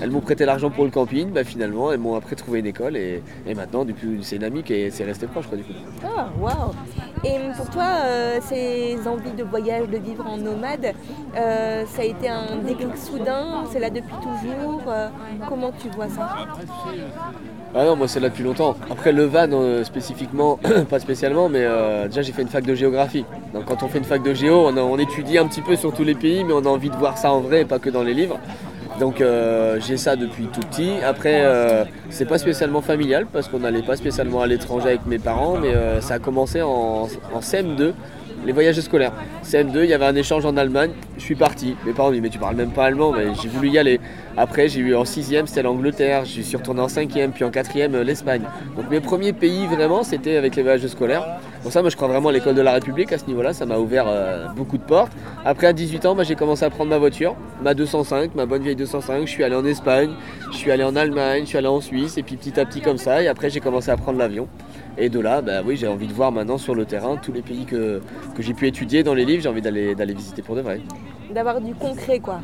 Elles 0.00 0.10
m'ont 0.10 0.20
prêté 0.20 0.44
l'argent 0.44 0.70
pour 0.70 0.84
le 0.84 0.90
camping, 0.90 1.30
bah, 1.30 1.44
finalement, 1.44 1.92
elles 1.92 1.98
m'ont 1.98 2.14
après 2.14 2.36
trouvé 2.36 2.60
une 2.60 2.66
école, 2.66 2.96
et, 2.96 3.22
maintenant, 3.54 3.84
depuis, 3.84 4.18
c'est 4.22 4.36
une 4.36 4.44
amie 4.44 4.62
qui 4.62 4.74
est, 4.74 5.04
restée 5.04 5.26
proche, 5.26 5.46
quoi, 5.46 5.56
du 5.56 5.64
coup. 5.64 5.72
Ah, 6.04 6.28
waouh 6.40 6.72
Et 7.24 7.38
pour 7.56 7.68
toi, 7.70 7.84
euh, 8.04 8.38
ces 8.42 8.96
envies 9.06 9.32
de 9.32 9.44
voyage, 9.44 9.88
de 9.88 9.98
vivre 9.98 10.26
en 10.26 10.36
nomade, 10.36 10.92
euh, 11.36 11.84
ça 11.86 12.02
a 12.02 12.04
été 12.04 12.28
un 12.28 12.56
déclic 12.66 12.96
soudain? 12.96 13.64
C'est 13.70 13.78
là 13.78 13.90
depuis 13.90 14.14
toujours? 14.14 14.82
Euh, 14.88 15.08
Comment 15.48 15.72
tu 15.72 15.88
vois 15.90 16.08
ça? 16.08 16.28
Ah 17.74 17.84
non, 17.86 17.96
moi 17.96 18.06
c'est 18.06 18.20
là 18.20 18.28
depuis 18.28 18.44
longtemps. 18.44 18.76
Après 18.90 19.12
le 19.12 19.24
van 19.24 19.82
spécifiquement, 19.82 20.58
pas 20.90 20.98
spécialement, 20.98 21.48
mais 21.48 21.66
déjà 22.06 22.20
j'ai 22.20 22.32
fait 22.32 22.42
une 22.42 22.48
fac 22.48 22.66
de 22.66 22.74
géographie. 22.74 23.24
Donc 23.54 23.64
quand 23.64 23.82
on 23.82 23.88
fait 23.88 23.98
une 23.98 24.04
fac 24.04 24.22
de 24.22 24.34
géo, 24.34 24.66
on, 24.68 24.76
on, 24.76 24.98
étudie 24.98 25.38
un 25.38 25.46
petit 25.46 25.62
peu 25.62 25.74
sur 25.76 25.92
tous 25.92 26.04
les 26.04 26.14
pays, 26.14 26.44
mais 26.44 26.52
on 26.52 26.64
a 26.66 26.68
envie 26.68 26.90
de 26.90 26.96
voir 26.96 27.16
ça 27.16 27.32
en 27.32 27.40
vrai 27.40 27.62
et 27.62 27.64
pas 27.64 27.78
que 27.78 27.88
dans 27.88 28.02
les 28.02 28.12
livres. 28.12 28.38
Donc 29.02 29.20
euh, 29.20 29.80
j'ai 29.80 29.96
ça 29.96 30.14
depuis 30.14 30.44
tout 30.44 30.60
petit. 30.60 30.92
Après, 31.04 31.40
euh, 31.44 31.84
c'est 32.08 32.24
pas 32.24 32.38
spécialement 32.38 32.82
familial 32.82 33.26
parce 33.26 33.48
qu'on 33.48 33.58
n'allait 33.58 33.82
pas 33.82 33.96
spécialement 33.96 34.42
à 34.42 34.46
l'étranger 34.46 34.90
avec 34.90 35.06
mes 35.06 35.18
parents, 35.18 35.56
mais 35.60 35.74
euh, 35.74 36.00
ça 36.00 36.14
a 36.14 36.18
commencé 36.20 36.62
en, 36.62 37.08
en, 37.34 37.40
CM2, 37.40 37.94
les 38.44 38.52
voyages 38.52 38.80
scolaires. 38.80 39.12
CM2, 39.44 39.84
il 39.84 39.90
y 39.90 39.94
avait 39.94 40.04
un 40.04 40.14
échange 40.14 40.44
en 40.44 40.56
Allemagne, 40.56 40.90
je 41.18 41.22
suis 41.22 41.34
parti. 41.34 41.76
Mes 41.86 41.92
parents 41.92 42.10
dit 42.10 42.20
mais 42.20 42.30
tu 42.30 42.38
parles 42.38 42.56
même 42.56 42.70
pas 42.70 42.84
allemand, 42.84 43.12
mais 43.12 43.26
j'ai 43.40 43.48
voulu 43.48 43.70
y 43.70 43.78
aller. 43.78 44.00
Après 44.36 44.68
j'ai 44.68 44.80
eu 44.80 44.94
en 44.94 45.04
6 45.04 45.34
c'était 45.46 45.62
l'Angleterre, 45.62 46.24
je 46.24 46.40
suis 46.40 46.56
retourné 46.56 46.80
en 46.80 46.88
5 46.88 47.10
puis 47.34 47.44
en 47.44 47.50
4 47.50 48.02
l'Espagne. 48.02 48.42
Donc 48.76 48.90
mes 48.90 49.00
premiers 49.00 49.32
pays 49.32 49.66
vraiment 49.66 50.02
c'était 50.02 50.36
avec 50.36 50.56
les 50.56 50.62
voyages 50.62 50.86
scolaires. 50.86 51.40
Pour 51.62 51.70
ça, 51.70 51.80
moi, 51.80 51.90
je 51.90 51.96
crois 51.96 52.08
vraiment 52.08 52.30
à 52.30 52.32
l'école 52.32 52.56
de 52.56 52.60
la 52.60 52.72
République 52.72 53.12
à 53.12 53.18
ce 53.18 53.26
niveau-là. 53.26 53.52
Ça 53.52 53.66
m'a 53.66 53.78
ouvert 53.78 54.06
euh, 54.08 54.48
beaucoup 54.48 54.78
de 54.78 54.82
portes. 54.82 55.12
Après, 55.44 55.68
à 55.68 55.72
18 55.72 56.06
ans, 56.06 56.16
j'ai 56.24 56.34
commencé 56.34 56.64
à 56.64 56.70
prendre 56.70 56.90
ma 56.90 56.98
voiture, 56.98 57.36
ma 57.62 57.72
205, 57.72 58.34
ma 58.34 58.46
bonne 58.46 58.62
vieille 58.62 58.74
205. 58.74 59.26
Je 59.26 59.30
suis 59.30 59.44
allé 59.44 59.54
en 59.54 59.64
Espagne, 59.64 60.10
je 60.50 60.56
suis 60.56 60.72
allé 60.72 60.82
en 60.82 60.96
Allemagne, 60.96 61.42
je 61.44 61.50
suis 61.50 61.58
allé 61.58 61.68
en 61.68 61.80
Suisse, 61.80 62.18
et 62.18 62.24
puis 62.24 62.36
petit 62.36 62.58
à 62.58 62.64
petit 62.64 62.80
comme 62.80 62.98
ça. 62.98 63.22
Et 63.22 63.28
après, 63.28 63.48
j'ai 63.48 63.60
commencé 63.60 63.92
à 63.92 63.96
prendre 63.96 64.18
l'avion. 64.18 64.48
Et 64.98 65.08
de 65.08 65.20
là, 65.20 65.40
bah, 65.40 65.62
oui, 65.64 65.76
j'ai 65.76 65.88
envie 65.88 66.06
de 66.06 66.12
voir 66.12 66.32
maintenant 66.32 66.58
sur 66.58 66.74
le 66.74 66.84
terrain 66.84 67.16
tous 67.16 67.32
les 67.32 67.42
pays 67.42 67.64
que, 67.64 68.00
que 68.34 68.42
j'ai 68.42 68.54
pu 68.54 68.66
étudier 68.66 69.02
dans 69.02 69.14
les 69.14 69.24
livres. 69.24 69.42
J'ai 69.42 69.48
envie 69.48 69.62
d'aller 69.62 70.14
visiter 70.14 70.42
pour 70.42 70.54
de 70.54 70.60
vrai. 70.60 70.80
D'avoir 71.34 71.60
du 71.60 71.74
concret, 71.74 72.18
quoi. 72.18 72.40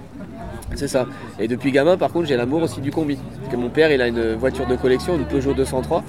C'est 0.74 0.88
ça. 0.88 1.06
Et 1.38 1.48
depuis 1.48 1.72
gamin, 1.72 1.96
par 1.96 2.10
contre, 2.12 2.26
j'ai 2.26 2.36
l'amour 2.36 2.62
aussi 2.62 2.80
du 2.80 2.90
combi. 2.90 3.16
Parce 3.16 3.52
que 3.52 3.56
mon 3.56 3.68
père, 3.68 3.90
il 3.90 4.00
a 4.00 4.08
une 4.08 4.34
voiture 4.34 4.66
de 4.66 4.76
collection, 4.76 5.16
une 5.16 5.24
Peugeot 5.24 5.52
203. 5.52 6.04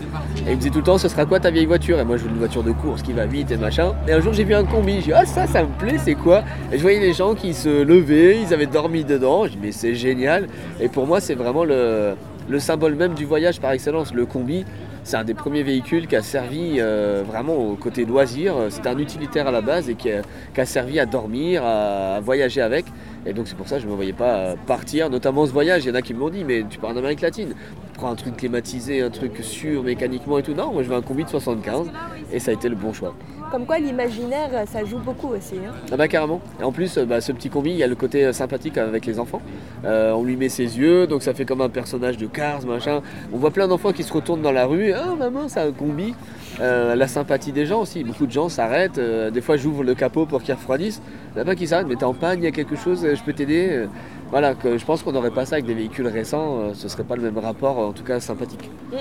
Et 0.47 0.51
il 0.51 0.51
me 0.51 0.55
disait 0.55 0.69
tout 0.69 0.79
le 0.79 0.83
temps, 0.83 0.97
ce 0.97 1.09
sera 1.09 1.25
quoi 1.25 1.39
ta 1.39 1.51
vieille 1.51 1.65
voiture? 1.65 1.99
Et 1.99 2.05
moi, 2.05 2.17
je 2.17 2.23
veux 2.23 2.29
une 2.29 2.37
voiture 2.37 2.63
de 2.63 2.71
course 2.71 3.01
qui 3.01 3.11
va 3.11 3.25
vite 3.25 3.51
et 3.51 3.57
machin. 3.57 3.93
Et 4.07 4.13
un 4.13 4.21
jour, 4.21 4.31
j'ai 4.33 4.43
vu 4.45 4.53
un 4.53 4.63
combi. 4.63 4.95
J'ai 4.95 5.01
dit, 5.01 5.13
ah, 5.13 5.25
ça, 5.25 5.45
ça 5.45 5.63
me 5.63 5.69
plaît, 5.77 5.97
c'est 5.97 6.15
quoi? 6.15 6.43
Et 6.71 6.77
je 6.77 6.81
voyais 6.81 6.99
des 6.99 7.13
gens 7.13 7.35
qui 7.35 7.53
se 7.53 7.83
levaient, 7.83 8.41
ils 8.41 8.53
avaient 8.53 8.65
dormi 8.65 9.03
dedans. 9.03 9.45
Je 9.45 9.51
dis, 9.51 9.59
mais 9.61 9.71
c'est 9.71 9.95
génial. 9.95 10.47
Et 10.79 10.87
pour 10.87 11.05
moi, 11.05 11.19
c'est 11.19 11.35
vraiment 11.35 11.65
le, 11.65 12.13
le 12.47 12.59
symbole 12.59 12.95
même 12.95 13.13
du 13.13 13.25
voyage 13.25 13.59
par 13.59 13.71
excellence. 13.71 14.13
Le 14.13 14.25
combi, 14.25 14.65
c'est 15.09 15.17
un 15.17 15.23
des 15.23 15.33
premiers 15.33 15.63
véhicules 15.63 16.05
qui 16.05 16.15
a 16.15 16.21
servi 16.21 16.75
euh, 16.77 17.23
vraiment 17.25 17.55
au 17.55 17.73
côté 17.73 18.05
loisir. 18.05 18.53
C'est 18.69 18.85
un 18.85 18.99
utilitaire 18.99 19.47
à 19.47 19.51
la 19.51 19.61
base 19.61 19.89
et 19.89 19.95
qui 19.95 20.11
a, 20.11 20.65
servi 20.65 20.99
à 20.99 21.07
dormir, 21.07 21.63
à 21.65 22.19
voyager 22.19 22.61
avec. 22.61 22.85
Et 23.25 23.33
donc 23.33 23.47
c'est 23.47 23.55
pour 23.55 23.67
ça 23.67 23.77
que 23.77 23.81
je 23.81 23.87
ne 23.87 23.91
me 23.91 23.95
voyais 23.95 24.13
pas 24.13 24.53
partir, 24.67 25.09
notamment 25.09 25.47
ce 25.47 25.51
voyage. 25.51 25.83
Il 25.83 25.87
y 25.87 25.91
en 25.91 25.95
a 25.95 26.03
qui 26.03 26.13
me 26.13 26.19
l'ont 26.19 26.29
dit, 26.29 26.43
mais 26.43 26.63
tu 26.69 26.77
pars 26.77 26.91
en 26.91 26.95
Amérique 26.97 27.21
latine, 27.21 27.55
prends 27.95 28.11
un 28.11 28.15
truc 28.15 28.37
climatisé, 28.37 29.01
un 29.01 29.09
truc 29.09 29.37
sûr 29.41 29.81
mécaniquement 29.81 30.37
et 30.37 30.43
tout. 30.43 30.53
Non, 30.53 30.73
moi 30.73 30.83
je 30.83 30.89
veux 30.89 30.95
un 30.95 31.01
combi 31.01 31.23
de 31.23 31.29
75 31.29 31.87
et 32.31 32.37
ça 32.37 32.51
a 32.51 32.53
été 32.53 32.69
le 32.69 32.75
bon 32.75 32.93
choix. 32.93 33.15
Comme 33.51 33.65
quoi 33.65 33.79
l'imaginaire, 33.79 34.49
ça 34.71 34.85
joue 34.85 34.99
beaucoup 34.99 35.29
aussi. 35.29 35.55
Hein. 35.55 35.71
Ah 35.91 35.97
bah 35.97 36.07
carrément. 36.07 36.39
Et 36.59 36.63
en 36.63 36.71
plus, 36.71 36.99
bah, 36.99 37.19
ce 37.19 37.31
petit 37.31 37.49
combi, 37.49 37.71
il 37.71 37.77
y 37.77 37.83
a 37.83 37.87
le 37.87 37.95
côté 37.95 38.25
euh, 38.25 38.31
sympathique 38.33 38.77
avec 38.77 39.05
les 39.07 39.19
enfants. 39.19 39.41
Euh, 39.85 40.11
on 40.11 40.23
lui 40.23 40.35
met 40.35 40.49
ses 40.49 40.77
yeux, 40.77 41.07
donc 41.07 41.23
ça 41.23 41.33
fait 41.33 41.45
comme 41.45 41.61
un 41.61 41.69
personnage 41.69 42.17
de 42.17 42.27
Cars, 42.27 42.63
machin. 42.65 43.01
On 43.33 43.37
voit 43.37 43.51
plein 43.51 43.67
d'enfants 43.67 43.91
qui 43.91 44.03
se 44.03 44.13
retournent 44.13 44.41
dans 44.43 44.51
la 44.51 44.65
rue. 44.67 44.93
Ah 44.93 45.15
maman, 45.17 45.47
c'est 45.47 45.61
un 45.61 45.71
combi. 45.71 46.13
euh, 46.61 46.95
la 46.95 47.07
sympathie 47.07 47.51
des 47.51 47.65
gens 47.65 47.81
aussi. 47.81 48.03
Beaucoup 48.03 48.27
de 48.27 48.31
gens 48.31 48.49
s'arrêtent. 48.49 48.97
euh, 48.99 49.31
des 49.31 49.41
fois, 49.41 49.57
j'ouvre 49.57 49.83
le 49.83 49.95
capot 49.95 50.25
pour 50.25 50.43
qu'ils 50.43 50.53
refroidissent. 50.53 51.01
Il 51.31 51.35
n'y 51.35 51.39
en 51.39 51.43
a 51.43 51.45
pas 51.45 51.55
qui 51.55 51.67
s'arrêtent, 51.67 51.87
mais 51.87 51.95
t'es 51.95 52.03
en 52.03 52.13
panne, 52.13 52.39
il 52.39 52.43
y 52.45 52.47
a 52.47 52.51
quelque 52.51 52.75
chose, 52.75 53.03
euh, 53.05 53.15
je 53.15 53.23
peux 53.23 53.33
t'aider. 53.33 53.85
Euh, 54.29 54.31
Voilà, 54.31 54.53
que 54.53 54.77
je 54.77 54.85
pense 54.85 55.01
qu'on 55.03 55.11
n'aurait 55.11 55.31
pas 55.31 55.45
ça 55.45 55.55
avec 55.55 55.65
des 55.65 55.73
véhicules 55.73 56.07
récents. 56.07 56.59
euh, 56.59 56.73
ce 56.73 56.87
serait 56.87 57.03
pas 57.03 57.15
le 57.15 57.23
même 57.23 57.37
rapport, 57.37 57.77
en 57.79 57.91
tout 57.91 58.03
cas 58.03 58.19
sympathique. 58.19 58.69
Mm, 58.91 58.95
mm. 58.95 58.99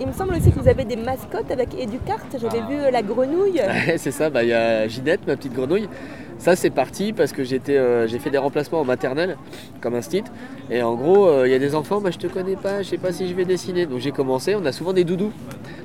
Il 0.00 0.06
me 0.06 0.12
semble 0.12 0.34
aussi 0.34 0.50
que 0.50 0.58
vous 0.58 0.68
avez 0.68 0.84
des 0.84 0.96
mascottes 0.96 1.50
avec 1.50 1.74
Educart. 1.78 2.20
J'avais 2.40 2.60
vu 2.62 2.80
euh, 2.80 2.90
la 2.90 3.02
grenouille. 3.02 3.60
C'est 3.98 4.10
ça, 4.10 4.30
bah, 4.30 4.42
il 4.42 4.48
y 4.48 4.52
a 4.54 4.88
Ginette, 4.88 5.26
ma 5.26 5.36
petite 5.36 5.52
grenouille. 5.52 5.88
Ça, 6.40 6.56
c'est 6.56 6.70
parti 6.70 7.12
parce 7.12 7.32
que 7.32 7.44
j'étais, 7.44 7.76
euh, 7.76 8.06
j'ai 8.06 8.18
fait 8.18 8.30
des 8.30 8.38
remplacements 8.38 8.80
en 8.80 8.84
maternelle, 8.84 9.36
comme 9.82 9.94
un 9.94 10.00
stit. 10.00 10.24
Et 10.70 10.82
en 10.82 10.94
gros, 10.94 11.28
euh, 11.28 11.46
il 11.46 11.52
y 11.52 11.54
a 11.54 11.58
des 11.58 11.74
enfants, 11.74 12.00
bah, 12.00 12.10
je 12.10 12.16
te 12.16 12.28
connais 12.28 12.56
pas, 12.56 12.82
je 12.82 12.88
sais 12.88 12.96
pas 12.96 13.12
si 13.12 13.28
je 13.28 13.34
vais 13.34 13.44
dessiner. 13.44 13.84
Donc 13.84 13.98
j'ai 13.98 14.10
commencé, 14.10 14.54
on 14.54 14.64
a 14.64 14.72
souvent 14.72 14.94
des 14.94 15.04
doudous. 15.04 15.32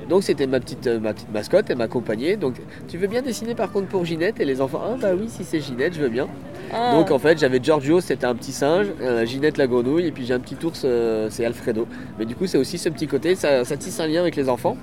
Donc 0.08 0.22
c'était 0.22 0.46
ma 0.46 0.58
petite, 0.58 0.86
euh, 0.86 0.98
ma 0.98 1.12
petite 1.12 1.30
mascotte, 1.30 1.66
elle 1.68 1.76
m'accompagnait. 1.76 2.36
Donc 2.36 2.54
tu 2.88 2.96
veux 2.96 3.06
bien 3.06 3.20
dessiner 3.20 3.54
par 3.54 3.70
contre 3.70 3.88
pour 3.88 4.06
Ginette 4.06 4.40
Et 4.40 4.46
les 4.46 4.62
enfants, 4.62 4.80
ah 4.82 4.96
bah 4.98 5.10
oui, 5.14 5.28
si 5.28 5.44
c'est 5.44 5.60
Ginette, 5.60 5.94
je 5.94 6.00
veux 6.00 6.08
bien. 6.08 6.26
Ah. 6.72 6.92
Donc 6.94 7.10
en 7.10 7.18
fait, 7.18 7.38
j'avais 7.38 7.60
Giorgio, 7.62 8.00
c'était 8.00 8.24
un 8.24 8.34
petit 8.34 8.52
singe, 8.52 8.86
Ginette 9.24 9.58
la 9.58 9.66
grenouille, 9.66 10.06
et 10.06 10.10
puis 10.10 10.24
j'ai 10.24 10.32
un 10.32 10.40
petit 10.40 10.56
ours, 10.64 10.86
c'est 11.28 11.44
Alfredo. 11.44 11.86
Mais 12.18 12.24
du 12.24 12.34
coup, 12.34 12.46
c'est 12.46 12.58
aussi 12.58 12.78
ce 12.78 12.88
petit 12.88 13.06
côté, 13.06 13.34
ça, 13.34 13.64
ça 13.66 13.76
tisse 13.76 14.00
un 14.00 14.06
lien 14.06 14.22
avec 14.22 14.36
les 14.36 14.48
enfants. 14.48 14.78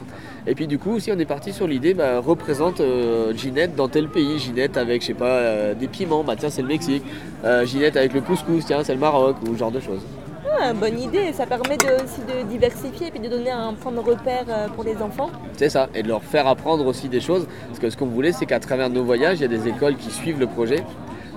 Et 0.45 0.55
puis 0.55 0.67
du 0.67 0.77
coup 0.77 0.91
aussi, 0.95 1.11
on 1.11 1.19
est 1.19 1.25
parti 1.25 1.53
sur 1.53 1.67
l'idée, 1.67 1.93
bah, 1.93 2.19
représente 2.19 2.81
euh, 2.81 3.33
Ginette 3.33 3.75
dans 3.75 3.87
tel 3.87 4.09
pays. 4.09 4.39
Ginette 4.39 4.75
avec, 4.77 5.01
je 5.01 5.07
sais 5.07 5.13
pas, 5.13 5.25
euh, 5.25 5.73
des 5.73 5.87
piments, 5.87 6.23
bah 6.23 6.35
tiens, 6.37 6.49
c'est 6.49 6.61
le 6.61 6.67
Mexique. 6.67 7.03
Euh, 7.45 7.65
Ginette 7.65 7.95
avec 7.95 8.13
le 8.13 8.19
couscous, 8.21 8.65
tiens, 8.65 8.83
c'est 8.83 8.93
le 8.93 8.99
Maroc, 8.99 9.37
ou 9.47 9.53
ce 9.53 9.59
genre 9.59 9.71
de 9.71 9.79
choses. 9.79 10.01
Ah, 10.61 10.73
bonne 10.73 10.99
idée, 10.99 11.31
ça 11.33 11.45
permet 11.45 11.77
de- 11.77 12.03
aussi 12.03 12.21
de 12.21 12.47
diversifier 12.47 13.07
et 13.07 13.11
puis 13.11 13.19
de 13.19 13.27
donner 13.29 13.51
un 13.51 13.73
point 13.73 13.91
de 13.91 13.99
repère 13.99 14.45
pour 14.75 14.83
les 14.83 14.97
enfants. 14.97 15.29
C'est 15.57 15.69
ça, 15.69 15.87
et 15.95 16.03
de 16.03 16.09
leur 16.09 16.21
faire 16.23 16.45
apprendre 16.47 16.85
aussi 16.85 17.07
des 17.09 17.21
choses. 17.21 17.47
Parce 17.67 17.79
que 17.79 17.89
ce 17.89 17.97
qu'on 17.97 18.05
voulait, 18.05 18.33
c'est 18.33 18.45
qu'à 18.45 18.59
travers 18.59 18.89
nos 18.89 19.03
voyages, 19.03 19.39
il 19.39 19.41
y 19.41 19.45
a 19.45 19.47
des 19.47 19.67
écoles 19.67 19.95
qui 19.95 20.11
suivent 20.11 20.39
le 20.39 20.47
projet. 20.47 20.83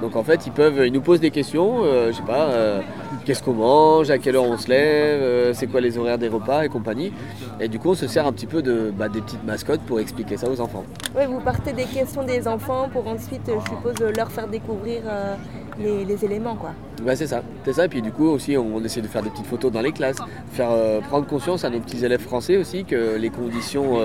Donc 0.00 0.14
en 0.14 0.22
fait, 0.22 0.46
ils 0.46 0.52
peuvent, 0.52 0.86
ils 0.86 0.92
nous 0.92 1.00
posent 1.00 1.20
des 1.20 1.30
questions, 1.30 1.80
euh, 1.84 2.12
je 2.12 2.16
sais 2.18 2.22
pas, 2.22 2.50
euh, 2.50 2.80
qu'est-ce 3.24 3.42
qu'on 3.42 3.54
mange, 3.54 4.10
à 4.10 4.18
quelle 4.18 4.36
heure 4.36 4.44
on 4.44 4.58
se 4.58 4.68
lève, 4.68 5.22
euh, 5.22 5.52
c'est 5.54 5.66
quoi 5.66 5.80
les 5.80 5.96
horaires 5.96 6.18
des 6.18 6.28
repas 6.28 6.64
et 6.64 6.68
compagnie. 6.68 7.12
Et 7.60 7.68
du 7.68 7.78
coup, 7.78 7.90
on 7.90 7.94
se 7.94 8.06
sert 8.06 8.26
un 8.26 8.32
petit 8.32 8.46
peu 8.46 8.60
de, 8.60 8.92
bah, 8.96 9.08
des 9.08 9.22
petites 9.22 9.44
mascottes 9.44 9.80
pour 9.80 9.98
expliquer 9.98 10.36
ça 10.36 10.50
aux 10.50 10.60
enfants. 10.60 10.84
Oui, 11.16 11.22
vous 11.26 11.40
partez 11.40 11.72
des 11.72 11.84
questions 11.84 12.22
des 12.24 12.46
enfants 12.46 12.88
pour 12.92 13.06
ensuite, 13.08 13.40
je 13.46 13.70
suppose, 13.70 13.94
leur 14.14 14.30
faire 14.30 14.48
découvrir 14.48 15.00
euh, 15.06 15.34
les, 15.80 16.04
les 16.04 16.24
éléments. 16.24 16.56
quoi. 16.56 16.70
Bah, 17.02 17.16
c'est 17.16 17.26
ça, 17.26 17.42
c'est 17.64 17.72
ça. 17.72 17.86
Et 17.86 17.88
puis 17.88 18.02
du 18.02 18.12
coup 18.12 18.28
aussi, 18.28 18.56
on, 18.58 18.76
on 18.76 18.84
essaie 18.84 19.00
de 19.00 19.08
faire 19.08 19.22
des 19.22 19.30
petites 19.30 19.46
photos 19.46 19.72
dans 19.72 19.80
les 19.80 19.92
classes, 19.92 20.18
faire 20.52 20.70
prendre 21.08 21.26
conscience 21.26 21.64
à 21.64 21.70
nos 21.70 21.80
petits 21.80 22.04
élèves 22.04 22.20
français 22.22 22.58
aussi 22.58 22.84
que 22.84 23.16
les 23.16 23.30
conditions 23.30 23.98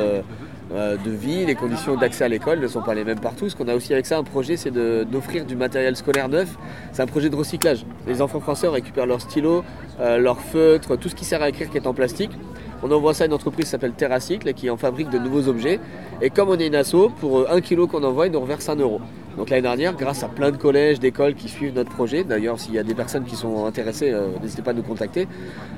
de 0.71 1.11
vie, 1.11 1.45
les 1.45 1.55
conditions 1.55 1.95
d'accès 1.95 2.23
à 2.23 2.27
l'école 2.27 2.59
ne 2.59 2.67
sont 2.67 2.81
pas 2.81 2.93
les 2.93 3.03
mêmes 3.03 3.19
partout. 3.19 3.49
Ce 3.49 3.55
qu'on 3.55 3.67
a 3.67 3.75
aussi 3.75 3.93
avec 3.93 4.05
ça 4.05 4.17
un 4.17 4.23
projet, 4.23 4.57
c'est 4.57 4.71
d'offrir 4.71 5.45
du 5.45 5.55
matériel 5.55 5.95
scolaire 5.95 6.29
neuf. 6.29 6.55
C'est 6.91 7.01
un 7.01 7.07
projet 7.07 7.29
de 7.29 7.35
recyclage. 7.35 7.85
Les 8.07 8.21
enfants 8.21 8.39
français 8.39 8.67
récupèrent 8.67 9.05
leurs 9.05 9.21
stylos, 9.21 9.63
euh, 9.99 10.17
leurs 10.17 10.39
feutres, 10.39 10.97
tout 10.97 11.09
ce 11.09 11.15
qui 11.15 11.25
sert 11.25 11.41
à 11.41 11.49
écrire 11.49 11.69
qui 11.69 11.77
est 11.77 11.87
en 11.87 11.93
plastique. 11.93 12.31
On 12.83 12.91
envoie 12.91 13.13
ça 13.13 13.25
à 13.25 13.27
une 13.27 13.33
entreprise 13.33 13.65
qui 13.65 13.71
s'appelle 13.71 13.93
Terracycle 13.93 14.53
qui 14.53 14.69
en 14.69 14.77
fabrique 14.77 15.09
de 15.09 15.19
nouveaux 15.19 15.47
objets. 15.47 15.79
Et 16.21 16.29
comme 16.29 16.49
on 16.49 16.57
est 16.57 16.67
une 16.67 16.75
asso, 16.75 17.11
pour 17.19 17.39
euh, 17.39 17.47
un 17.51 17.61
kilo 17.61 17.87
qu'on 17.87 18.03
envoie, 18.03 18.27
ils 18.27 18.31
nous 18.31 18.39
reversent 18.39 18.69
un 18.69 18.77
euro. 18.77 19.01
Donc 19.38 19.50
l'année 19.50 19.61
dernière, 19.61 19.93
grâce 19.95 20.23
à 20.23 20.27
plein 20.27 20.51
de 20.51 20.57
collèges, 20.57 21.00
d'écoles 21.00 21.35
qui 21.35 21.47
suivent 21.47 21.73
notre 21.73 21.91
projet, 21.91 22.23
d'ailleurs 22.23 22.59
s'il 22.59 22.73
y 22.73 22.79
a 22.79 22.83
des 22.83 22.93
personnes 22.93 23.23
qui 23.23 23.35
sont 23.35 23.65
intéressées, 23.65 24.11
euh, 24.11 24.27
n'hésitez 24.41 24.61
pas 24.61 24.71
à 24.71 24.73
nous 24.73 24.83
contacter, 24.83 25.27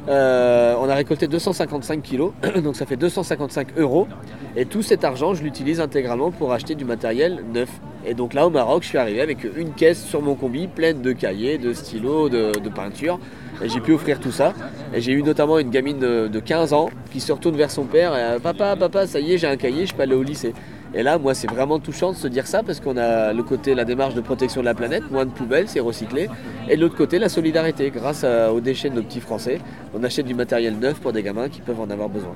euh, 0.09 0.75
on 0.79 0.89
a 0.89 0.95
récolté 0.95 1.27
255 1.27 2.01
kilos, 2.01 2.31
donc 2.63 2.75
ça 2.75 2.85
fait 2.85 2.97
255 2.97 3.77
euros. 3.77 4.07
Et 4.55 4.65
tout 4.65 4.81
cet 4.81 5.03
argent, 5.03 5.33
je 5.33 5.43
l'utilise 5.43 5.79
intégralement 5.79 6.31
pour 6.31 6.53
acheter 6.53 6.75
du 6.75 6.85
matériel 6.85 7.43
neuf. 7.53 7.69
Et 8.05 8.13
donc 8.13 8.33
là 8.33 8.45
au 8.45 8.49
Maroc, 8.49 8.83
je 8.83 8.89
suis 8.89 8.97
arrivé 8.97 9.21
avec 9.21 9.43
une 9.55 9.71
caisse 9.71 10.03
sur 10.03 10.21
mon 10.21 10.35
combi 10.35 10.67
pleine 10.67 11.01
de 11.01 11.11
cahiers, 11.13 11.57
de 11.57 11.73
stylos, 11.73 12.29
de, 12.29 12.51
de 12.59 12.69
peinture. 12.69 13.19
Et 13.63 13.69
j'ai 13.69 13.79
pu 13.79 13.93
offrir 13.93 14.19
tout 14.19 14.31
ça. 14.31 14.53
Et 14.93 15.01
j'ai 15.01 15.13
eu 15.13 15.23
notamment 15.23 15.57
une 15.57 15.69
gamine 15.69 15.99
de, 15.99 16.27
de 16.27 16.39
15 16.39 16.73
ans 16.73 16.89
qui 17.11 17.19
se 17.19 17.31
retourne 17.31 17.55
vers 17.55 17.71
son 17.71 17.85
père 17.85 18.15
et 18.15 18.21
euh, 18.21 18.39
Papa, 18.39 18.75
papa, 18.75 19.07
ça 19.07 19.19
y 19.19 19.33
est, 19.33 19.37
j'ai 19.37 19.47
un 19.47 19.57
cahier, 19.57 19.85
je 19.85 19.93
peux 19.93 20.01
aller 20.01 20.15
au 20.15 20.23
lycée. 20.23 20.53
Et 20.95 21.01
là, 21.01 21.17
moi, 21.17 21.33
c'est 21.33 21.49
vraiment 21.49 21.79
touchant 21.79 22.11
de 22.11 22.17
se 22.17 22.27
dire 22.27 22.45
ça 22.45 22.61
parce 22.61 22.79
qu'on 22.79 22.97
a 22.97 23.33
le 23.33 23.41
côté, 23.43 23.73
la 23.73 23.83
démarche 23.83 24.13
de 24.13 24.21
protection 24.21 24.61
de 24.61 24.65
la 24.65 24.75
planète, 24.75 25.09
moins 25.09 25.25
de 25.25 25.31
poubelles, 25.31 25.67
c'est 25.67 25.79
recyclé. 25.79 26.29
Et 26.69 26.75
de 26.77 26.81
l'autre 26.81 26.95
côté, 26.95 27.17
la 27.17 27.29
solidarité. 27.29 27.89
Grâce 27.89 28.23
à- 28.23 28.53
aux 28.53 28.61
déchets 28.61 28.89
de 28.91 28.95
nos 28.95 29.01
petits 29.01 29.19
Français, 29.19 29.59
on 29.95 30.03
achète 30.03 30.25
du 30.27 30.35
matériel 30.35 30.77
neuf 30.77 30.99
pour 30.99 31.11
des 31.11 31.23
gamins 31.23 31.49
qui 31.49 31.61
peuvent 31.61 31.79
en 31.79 31.89
avoir 31.89 32.09
besoin. 32.09 32.35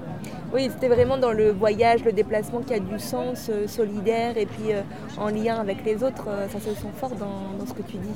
Oui, 0.53 0.69
c'était 0.73 0.87
vraiment 0.87 1.17
dans 1.17 1.33
le 1.33 1.51
voyage, 1.51 2.03
le 2.03 2.11
déplacement 2.13 2.61
qui 2.61 2.73
a 2.73 2.79
du 2.79 2.97
sens, 2.99 3.49
euh, 3.49 3.67
solidaire 3.67 4.37
et 4.37 4.45
puis 4.45 4.71
euh, 4.71 4.81
en 5.17 5.27
lien 5.29 5.55
avec 5.59 5.83
les 5.85 6.03
autres. 6.03 6.25
euh, 6.27 6.47
ça 6.47 6.59
se 6.59 6.69
sent 6.73 6.87
fort 6.95 7.11
dans, 7.11 7.57
dans 7.59 7.65
ce 7.67 7.73
que 7.73 7.81
tu 7.83 7.97
dis. 7.97 8.09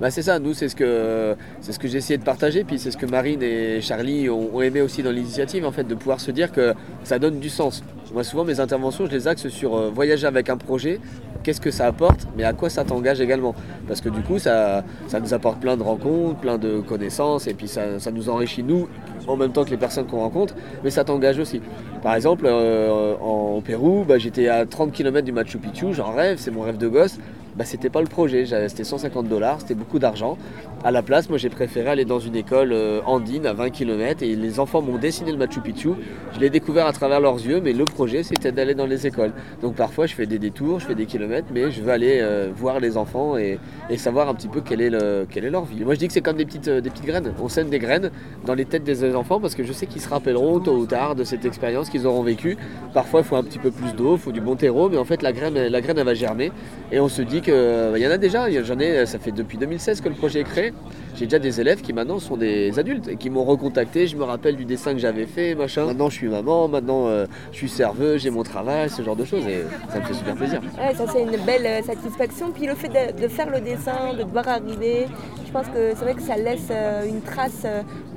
Bah 0.00 0.10
c'est 0.10 0.22
ça, 0.22 0.38
nous 0.38 0.52
c'est 0.54 0.68
ce 0.68 0.76
que 0.76 1.34
c'est 1.60 1.72
ce 1.72 1.78
que 1.78 1.88
j'ai 1.88 1.98
essayé 1.98 2.18
de 2.18 2.24
partager, 2.24 2.62
puis 2.62 2.78
c'est 2.78 2.90
ce 2.90 2.96
que 2.96 3.06
Marine 3.06 3.42
et 3.42 3.80
Charlie 3.80 4.28
ont, 4.30 4.50
ont 4.54 4.60
aimé 4.60 4.80
aussi 4.82 5.02
dans 5.02 5.10
l'initiative, 5.10 5.64
en 5.66 5.72
fait, 5.72 5.84
de 5.84 5.94
pouvoir 5.94 6.20
se 6.20 6.30
dire 6.30 6.52
que 6.52 6.74
ça 7.04 7.18
donne 7.18 7.40
du 7.40 7.48
sens. 7.48 7.82
Moi 8.12 8.24
souvent 8.24 8.44
mes 8.44 8.58
interventions 8.60 9.06
je 9.06 9.10
les 9.10 9.28
axe 9.28 9.48
sur 9.48 9.76
euh, 9.76 9.90
voyager 9.94 10.26
avec 10.26 10.48
un 10.48 10.56
projet, 10.56 10.98
qu'est-ce 11.42 11.60
que 11.60 11.70
ça 11.70 11.86
apporte, 11.86 12.26
mais 12.36 12.44
à 12.44 12.52
quoi 12.52 12.70
ça 12.70 12.84
t'engage 12.84 13.20
également? 13.20 13.54
Parce 13.86 14.00
que 14.00 14.08
du 14.08 14.20
coup 14.22 14.38
ça, 14.38 14.84
nous 15.20 15.34
apporte 15.34 15.60
plein 15.60 15.76
de 15.76 15.82
rencontres, 15.82 16.38
plein 16.40 16.58
de 16.58 16.80
connaissances, 16.80 17.46
et 17.46 17.54
puis 17.54 17.68
ça, 17.68 17.98
nous 18.12 18.30
enrichit 18.30 18.62
nous 18.62 18.88
en 19.26 19.36
même 19.36 19.52
temps 19.52 19.64
que 19.64 19.70
les 19.70 19.76
personnes 19.76 20.06
qu'on 20.06 20.20
rencontre, 20.20 20.54
mais 20.82 20.90
ça 20.90 21.04
t'engage 21.04 21.38
aussi. 21.38 21.60
Par 22.02 22.14
exemple, 22.14 22.46
euh, 22.46 23.14
en, 23.20 23.60
Pérou, 23.60 24.04
bah, 24.08 24.18
j'étais 24.18 24.48
à 24.48 24.64
30 24.64 24.92
km 24.92 25.24
du 25.24 25.32
Machu 25.32 25.58
Picchu, 25.58 25.92
j'en 25.92 26.12
rêve, 26.12 26.38
c'est 26.38 26.50
mon 26.50 26.62
rêve 26.62 26.78
de 26.78 26.88
gosse. 26.88 27.18
Bah, 27.58 27.64
c'était 27.64 27.90
pas 27.90 28.00
le 28.00 28.06
projet, 28.06 28.46
c'était 28.68 28.84
150 28.84 29.26
dollars, 29.26 29.60
c'était 29.60 29.74
beaucoup 29.74 29.98
d'argent. 29.98 30.38
À 30.84 30.92
la 30.92 31.02
place, 31.02 31.28
moi 31.28 31.38
j'ai 31.38 31.48
préféré 31.48 31.90
aller 31.90 32.04
dans 32.04 32.20
une 32.20 32.36
école 32.36 32.72
euh, 32.72 33.00
andine 33.04 33.46
à 33.46 33.52
20 33.52 33.70
km 33.70 34.22
et 34.22 34.36
les 34.36 34.60
enfants 34.60 34.80
m'ont 34.80 34.96
dessiné 34.96 35.32
le 35.32 35.38
Machu 35.38 35.60
Picchu. 35.60 35.88
Je 36.34 36.38
l'ai 36.38 36.50
découvert 36.50 36.86
à 36.86 36.92
travers 36.92 37.18
leurs 37.20 37.44
yeux, 37.44 37.60
mais 37.60 37.72
le 37.72 37.84
projet 37.84 38.22
c'était 38.22 38.52
d'aller 38.52 38.76
dans 38.76 38.86
les 38.86 39.08
écoles. 39.08 39.32
Donc 39.60 39.74
parfois 39.74 40.06
je 40.06 40.14
fais 40.14 40.26
des 40.26 40.38
détours, 40.38 40.78
je 40.78 40.86
fais 40.86 40.94
des 40.94 41.06
kilomètres, 41.06 41.48
mais 41.52 41.72
je 41.72 41.82
veux 41.82 41.90
aller 41.90 42.20
euh, 42.20 42.48
voir 42.54 42.78
les 42.78 42.96
enfants 42.96 43.36
et, 43.36 43.58
savoir 43.96 44.28
un 44.28 44.34
petit 44.34 44.46
peu 44.46 44.60
quelle 44.60 44.80
est, 44.80 44.90
le, 44.90 45.26
quelle 45.28 45.44
est 45.44 45.50
leur 45.50 45.64
vie. 45.64 45.84
Moi 45.84 45.94
je 45.94 45.98
dis 45.98 46.06
que 46.06 46.12
c'est 46.12 46.20
comme 46.20 46.36
des 46.36 46.46
petites, 46.46 46.68
euh, 46.68 46.80
des 46.80 46.90
petites 46.90 47.06
graines. 47.06 47.32
On 47.42 47.48
sème 47.48 47.70
des 47.70 47.80
graines 47.80 48.12
dans 48.46 48.54
les 48.54 48.66
têtes 48.66 48.84
des 48.84 49.16
enfants 49.16 49.40
parce 49.40 49.56
que 49.56 49.64
je 49.64 49.72
sais 49.72 49.86
qu'ils 49.86 50.00
se 50.00 50.08
rappelleront 50.08 50.60
tôt 50.60 50.76
ou 50.76 50.86
tard 50.86 51.16
de 51.16 51.24
cette 51.24 51.44
expérience 51.44 51.90
qu'ils 51.90 52.06
auront 52.06 52.22
vécue. 52.22 52.56
Parfois 52.94 53.18
il 53.22 53.26
faut 53.26 53.34
un 53.34 53.42
petit 53.42 53.58
peu 53.58 53.72
plus 53.72 53.94
d'eau, 53.94 54.12
il 54.14 54.20
faut 54.20 54.30
du 54.30 54.40
bon 54.40 54.54
terreau, 54.54 54.88
mais 54.88 54.96
en 54.96 55.04
fait 55.04 55.22
la 55.22 55.32
graine, 55.32 55.54
la 55.54 55.80
graine 55.80 55.98
elle 55.98 56.06
va 56.06 56.14
germer 56.14 56.52
et 56.92 57.00
on 57.00 57.08
se 57.08 57.20
dit 57.20 57.40
que 57.40 57.47
euh, 57.48 57.94
il 57.96 58.02
y 58.02 58.06
en 58.06 58.10
a 58.10 58.18
déjà. 58.18 58.48
J'en 58.62 58.78
ai, 58.78 59.06
ça 59.06 59.18
fait 59.18 59.32
depuis 59.32 59.58
2016 59.58 60.00
que 60.00 60.08
le 60.08 60.14
projet 60.14 60.40
est 60.40 60.44
créé. 60.44 60.72
J'ai 61.16 61.26
déjà 61.26 61.38
des 61.38 61.60
élèves 61.60 61.80
qui 61.80 61.92
maintenant 61.92 62.18
sont 62.18 62.36
des 62.36 62.78
adultes 62.78 63.08
et 63.08 63.16
qui 63.16 63.30
m'ont 63.30 63.44
recontacté. 63.44 64.06
Je 64.06 64.16
me 64.16 64.24
rappelle 64.24 64.56
du 64.56 64.64
dessin 64.64 64.92
que 64.92 64.98
j'avais 64.98 65.26
fait, 65.26 65.54
machin. 65.54 65.86
Maintenant 65.86 66.08
je 66.08 66.14
suis 66.14 66.28
maman, 66.28 66.68
maintenant 66.68 67.08
euh, 67.08 67.26
je 67.52 67.56
suis 67.56 67.68
serveuse, 67.68 68.22
j'ai 68.22 68.30
mon 68.30 68.44
travail, 68.44 68.88
ce 68.88 69.02
genre 69.02 69.16
de 69.16 69.24
choses 69.24 69.46
et 69.46 69.64
ça 69.92 69.98
me 69.98 70.04
fait 70.04 70.14
super 70.14 70.34
plaisir. 70.36 70.60
Ouais, 70.78 70.94
ça 70.94 71.04
c'est 71.12 71.22
une 71.22 71.44
belle 71.44 71.66
euh, 71.66 71.82
satisfaction. 71.82 72.52
Puis 72.52 72.66
le 72.66 72.74
fait 72.74 72.88
de, 72.88 73.20
de 73.20 73.28
faire 73.28 73.50
le 73.50 73.60
dessin, 73.60 74.14
de 74.16 74.22
devoir 74.22 74.48
arriver, 74.48 75.06
je 75.44 75.50
pense 75.50 75.66
que 75.66 75.90
c'est 75.96 76.04
vrai 76.04 76.14
que 76.14 76.22
ça 76.22 76.36
laisse 76.36 76.70
une 77.08 77.20
trace 77.20 77.66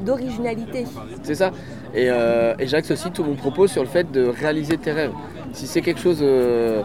d'originalité. 0.06 0.86
C'est 1.24 1.36
ça. 1.36 1.52
Et, 1.94 2.10
euh, 2.10 2.54
et 2.60 2.67
j'axe 2.67 2.91
aussi 2.91 3.12
tout 3.12 3.24
mon 3.24 3.36
propos 3.36 3.67
sur 3.67 3.82
le 3.82 3.88
fait 3.89 4.10
de 4.12 4.26
réaliser 4.26 4.78
tes 4.78 4.91
rêves. 4.91 5.12
Si 5.54 5.67
c'est 5.67 5.82
quelque 5.82 6.00
chose 6.00 6.20
euh, 6.22 6.82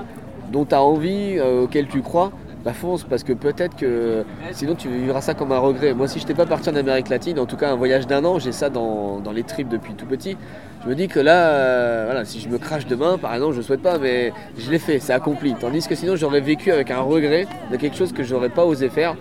dont 0.53 0.65
tu 0.65 0.75
as 0.75 0.83
envie, 0.83 1.39
euh, 1.39 1.65
auquel 1.65 1.87
tu 1.87 2.03
crois, 2.03 2.33
bah 2.65 2.73
fonce 2.73 3.05
parce 3.05 3.23
que 3.23 3.33
peut-être 3.33 3.77
que 3.77 4.25
sinon 4.51 4.75
tu 4.75 4.89
vivras 4.89 5.21
ça 5.21 5.35
comme 5.35 5.53
un 5.53 5.59
regret. 5.59 5.95
Moi 5.95 6.09
si 6.09 6.19
je 6.19 6.25
n'étais 6.25 6.35
pas 6.35 6.47
parti 6.47 6.69
en 6.69 6.75
Amérique 6.75 7.09
latine, 7.09 7.39
en 7.39 7.47
tout 7.47 7.57
cas 7.57 7.71
un 7.71 7.77
voyage 7.77 8.07
d'un 8.09 8.25
an, 8.25 8.41
j'ai 8.41 8.51
ça 8.53 8.71
dans, 8.71 9.21
dans 9.21 9.31
les 9.33 9.45
tripes 9.45 9.69
depuis 9.69 9.95
tout 9.95 10.07
petit. 10.07 10.37
Je 10.83 10.89
me 10.89 10.95
dis 10.95 11.09
que 11.09 11.19
là, 11.19 11.49
euh, 11.49 12.03
voilà, 12.07 12.25
si 12.25 12.41
je 12.41 12.49
me 12.49 12.59
crache 12.59 12.87
demain, 12.87 13.19
par 13.19 13.35
exemple, 13.35 13.55
je 13.55 13.59
ne 13.59 13.63
souhaite 13.63 13.83
pas, 13.83 13.99
mais 13.99 14.33
je 14.59 14.71
l'ai 14.71 14.79
fait, 14.79 14.99
c'est 15.01 15.13
accompli. 15.13 15.55
Tandis 15.55 15.87
que 15.87 15.95
sinon 15.95 16.17
j'aurais 16.17 16.41
vécu 16.41 16.71
avec 16.71 16.91
un 16.91 17.01
regret 17.01 17.47
de 17.71 17.77
quelque 17.77 17.97
chose 17.97 18.13
que 18.13 18.23
j'aurais 18.23 18.51
pas 18.51 18.65
osé 18.65 18.89
faire. 18.89 19.17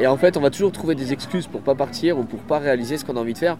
Et 0.00 0.06
en 0.06 0.16
fait, 0.16 0.36
on 0.36 0.40
va 0.40 0.50
toujours 0.50 0.70
trouver 0.70 0.94
des 0.94 1.12
excuses 1.12 1.48
pour 1.48 1.60
pas 1.60 1.74
partir 1.74 2.18
ou 2.18 2.22
pour 2.22 2.38
pas 2.40 2.58
réaliser 2.58 2.98
ce 2.98 3.04
qu'on 3.04 3.16
a 3.16 3.20
envie 3.20 3.32
de 3.32 3.38
faire. 3.38 3.56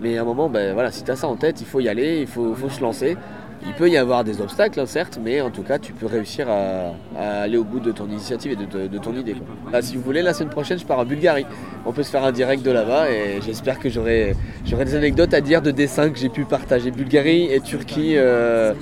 Mais 0.00 0.18
à 0.18 0.22
un 0.22 0.24
moment, 0.24 0.48
ben, 0.48 0.72
voilà, 0.72 0.92
si 0.92 1.02
tu 1.02 1.10
as 1.10 1.16
ça 1.16 1.26
en 1.26 1.34
tête, 1.34 1.60
il 1.60 1.66
faut 1.66 1.80
y 1.80 1.88
aller, 1.88 2.20
il 2.20 2.28
faut, 2.28 2.54
faut 2.54 2.68
se 2.70 2.80
lancer. 2.80 3.16
Il 3.66 3.74
peut 3.74 3.90
y 3.90 3.98
avoir 3.98 4.24
des 4.24 4.40
obstacles, 4.40 4.80
hein, 4.80 4.86
certes, 4.86 5.18
mais 5.22 5.40
en 5.42 5.50
tout 5.50 5.62
cas, 5.62 5.78
tu 5.78 5.92
peux 5.92 6.06
réussir 6.06 6.48
à, 6.48 6.94
aller 7.42 7.58
au 7.58 7.64
bout 7.64 7.78
de 7.80 7.92
ton 7.92 8.06
initiative 8.06 8.52
et 8.52 8.56
de, 8.56 8.98
ton 8.98 9.14
idée. 9.14 9.36
Là, 9.70 9.82
si 9.82 9.96
vous 9.96 10.02
voulez, 10.02 10.22
la 10.22 10.32
semaine 10.32 10.50
prochaine, 10.50 10.78
je 10.78 10.86
pars 10.86 10.98
en 10.98 11.04
Bulgarie. 11.04 11.44
On 11.84 11.92
peut 11.92 12.02
se 12.02 12.10
faire 12.10 12.24
un 12.24 12.32
direct 12.32 12.62
de 12.62 12.70
là-bas 12.70 13.10
et 13.10 13.40
j'espère 13.42 13.78
que 13.78 13.90
j'aurai 13.90 14.34
des 14.64 14.94
anecdotes 14.94 15.34
à 15.34 15.42
dire 15.42 15.60
de 15.60 15.70
dessins 15.70 16.08
que 16.08 16.18
j'ai 16.18 16.30
pu 16.30 16.44
partager. 16.46 16.90
Bulgarie 16.90 17.52
et 17.52 17.60
Turquie. 17.60 18.14
euh, 18.16 18.72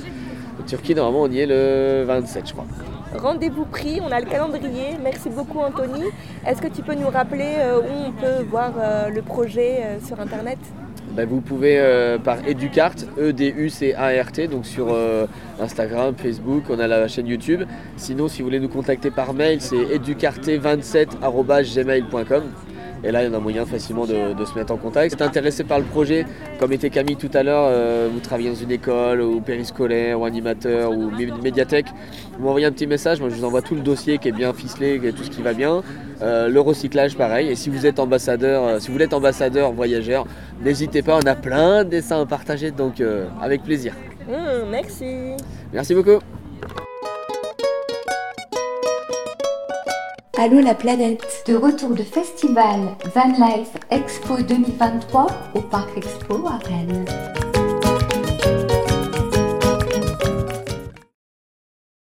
Turquie, 0.67 0.95
normalement, 0.95 1.23
on 1.23 1.31
y 1.31 1.41
est 1.41 1.47
le 1.47 2.05
27, 2.07 2.49
je 2.49 2.53
crois. 2.53 2.67
Rendez-vous 3.17 3.65
pris, 3.65 4.01
on 4.01 4.13
a 4.13 4.21
le 4.21 4.27
calendrier. 4.27 4.97
Merci 5.03 5.31
beaucoup 5.31 5.59
Anthony. 5.59 6.05
Est-ce 6.47 6.61
que 6.61 6.69
tu 6.69 6.83
peux 6.83 6.95
nous 6.95 7.09
rappeler 7.09 7.55
euh, 7.59 7.81
où 7.81 8.09
on 8.09 8.13
peut 8.13 8.45
voir 8.49 8.73
euh, 8.79 9.09
le 9.09 9.23
projet 9.23 9.99
sur 10.07 10.21
Internet? 10.21 10.59
Bah, 11.19 11.25
vous 11.29 11.41
pouvez 11.41 11.83
par 12.23 12.47
Educart, 12.47 12.95
E-D-U-C-A-R-T, 13.19 14.47
donc 14.49 14.67
sur 14.67 14.95
Instagram, 15.61 16.15
Facebook, 16.17 16.65
on 16.71 16.79
a 16.79 16.87
la 16.87 17.09
chaîne 17.09 17.27
YouTube. 17.27 17.65
Sinon, 17.97 18.29
si 18.29 18.43
vous 18.43 18.47
voulez 18.47 18.61
nous 18.61 18.69
contacter 18.69 19.11
par 19.11 19.35
mail, 19.35 19.61
c'est 19.61 19.75
educarte27.gmail.com. 19.77 22.45
Et 23.05 23.13
là, 23.13 23.23
il 23.23 23.27
y 23.27 23.31
en 23.31 23.35
a 23.35 23.39
moyen 23.39 23.65
facilement 23.65 24.07
de, 24.07 24.45
se 24.45 24.59
mettre 24.59 24.73
en 24.73 24.77
contact. 24.77 25.17
Si 25.17 25.23
intéressé 25.23 25.65
par 25.65 25.79
le 25.79 25.85
projet, 25.85 26.27
comme 26.59 26.73
était 26.73 26.91
Camille 26.91 27.17
tout 27.17 27.31
à 27.33 27.43
l'heure, 27.43 27.67
euh, 27.69 28.09
vous 28.13 28.21
travaillez 28.21 28.51
dans 28.51 28.57
une 28.57 28.73
école 28.73 29.21
ou 29.21 29.41
périscolaire 29.41 30.21
ou 30.21 30.25
animateur 30.25 30.93
ou 30.93 31.11
médiathèque, 31.43 31.87
vous 32.39 32.45
m'envoyez 32.45 32.67
un 32.67 32.73
petit 32.73 32.87
message, 32.87 33.21
moi 33.21 33.29
je 33.29 33.37
vous 33.37 33.45
envoie 33.45 33.63
tout 33.63 33.75
le 33.75 33.83
dossier 33.83 34.19
qui 34.19 34.29
est 34.29 34.33
bien 34.33 34.53
ficelé, 34.53 35.01
tout 35.17 35.23
ce 35.23 35.31
qui 35.31 35.43
va 35.43 35.53
bien. 35.53 35.83
Euh, 36.23 36.49
le 36.49 36.61
recyclage 36.61 37.17
pareil. 37.17 37.49
Et 37.49 37.55
si 37.55 37.71
vous 37.71 37.87
êtes 37.87 37.99
ambassadeur, 37.99 38.65
euh, 38.65 38.79
si 38.81 38.91
vous 38.91 38.99
êtes 39.01 39.15
ambassadeur 39.15 39.73
voyageur, 39.73 40.27
n'hésitez 40.63 41.03
pas, 41.03 41.19
on 41.23 41.27
a 41.27 41.35
plein 41.35 41.85
de 41.85 41.91
dessins 41.91 42.21
à 42.21 42.27
partager, 42.27 42.71
donc 42.71 43.03
avec 43.41 43.63
plaisir. 43.63 43.95
Mmh, 44.29 44.71
merci. 44.71 45.37
Merci 45.73 45.95
beaucoup. 45.95 46.19
Allô 50.41 50.61
la 50.61 50.75
planète 50.75 51.43
De 51.49 51.57
retour 51.57 51.91
de 51.91 52.05
festival 52.05 52.79
Van 53.13 53.33
Life 53.45 53.77
Expo 53.91 54.37
2023 54.41 55.27
au 55.55 55.61
Parc 55.61 55.97
Expo 55.97 56.47
à 56.47 56.59
Rennes. 56.65 57.05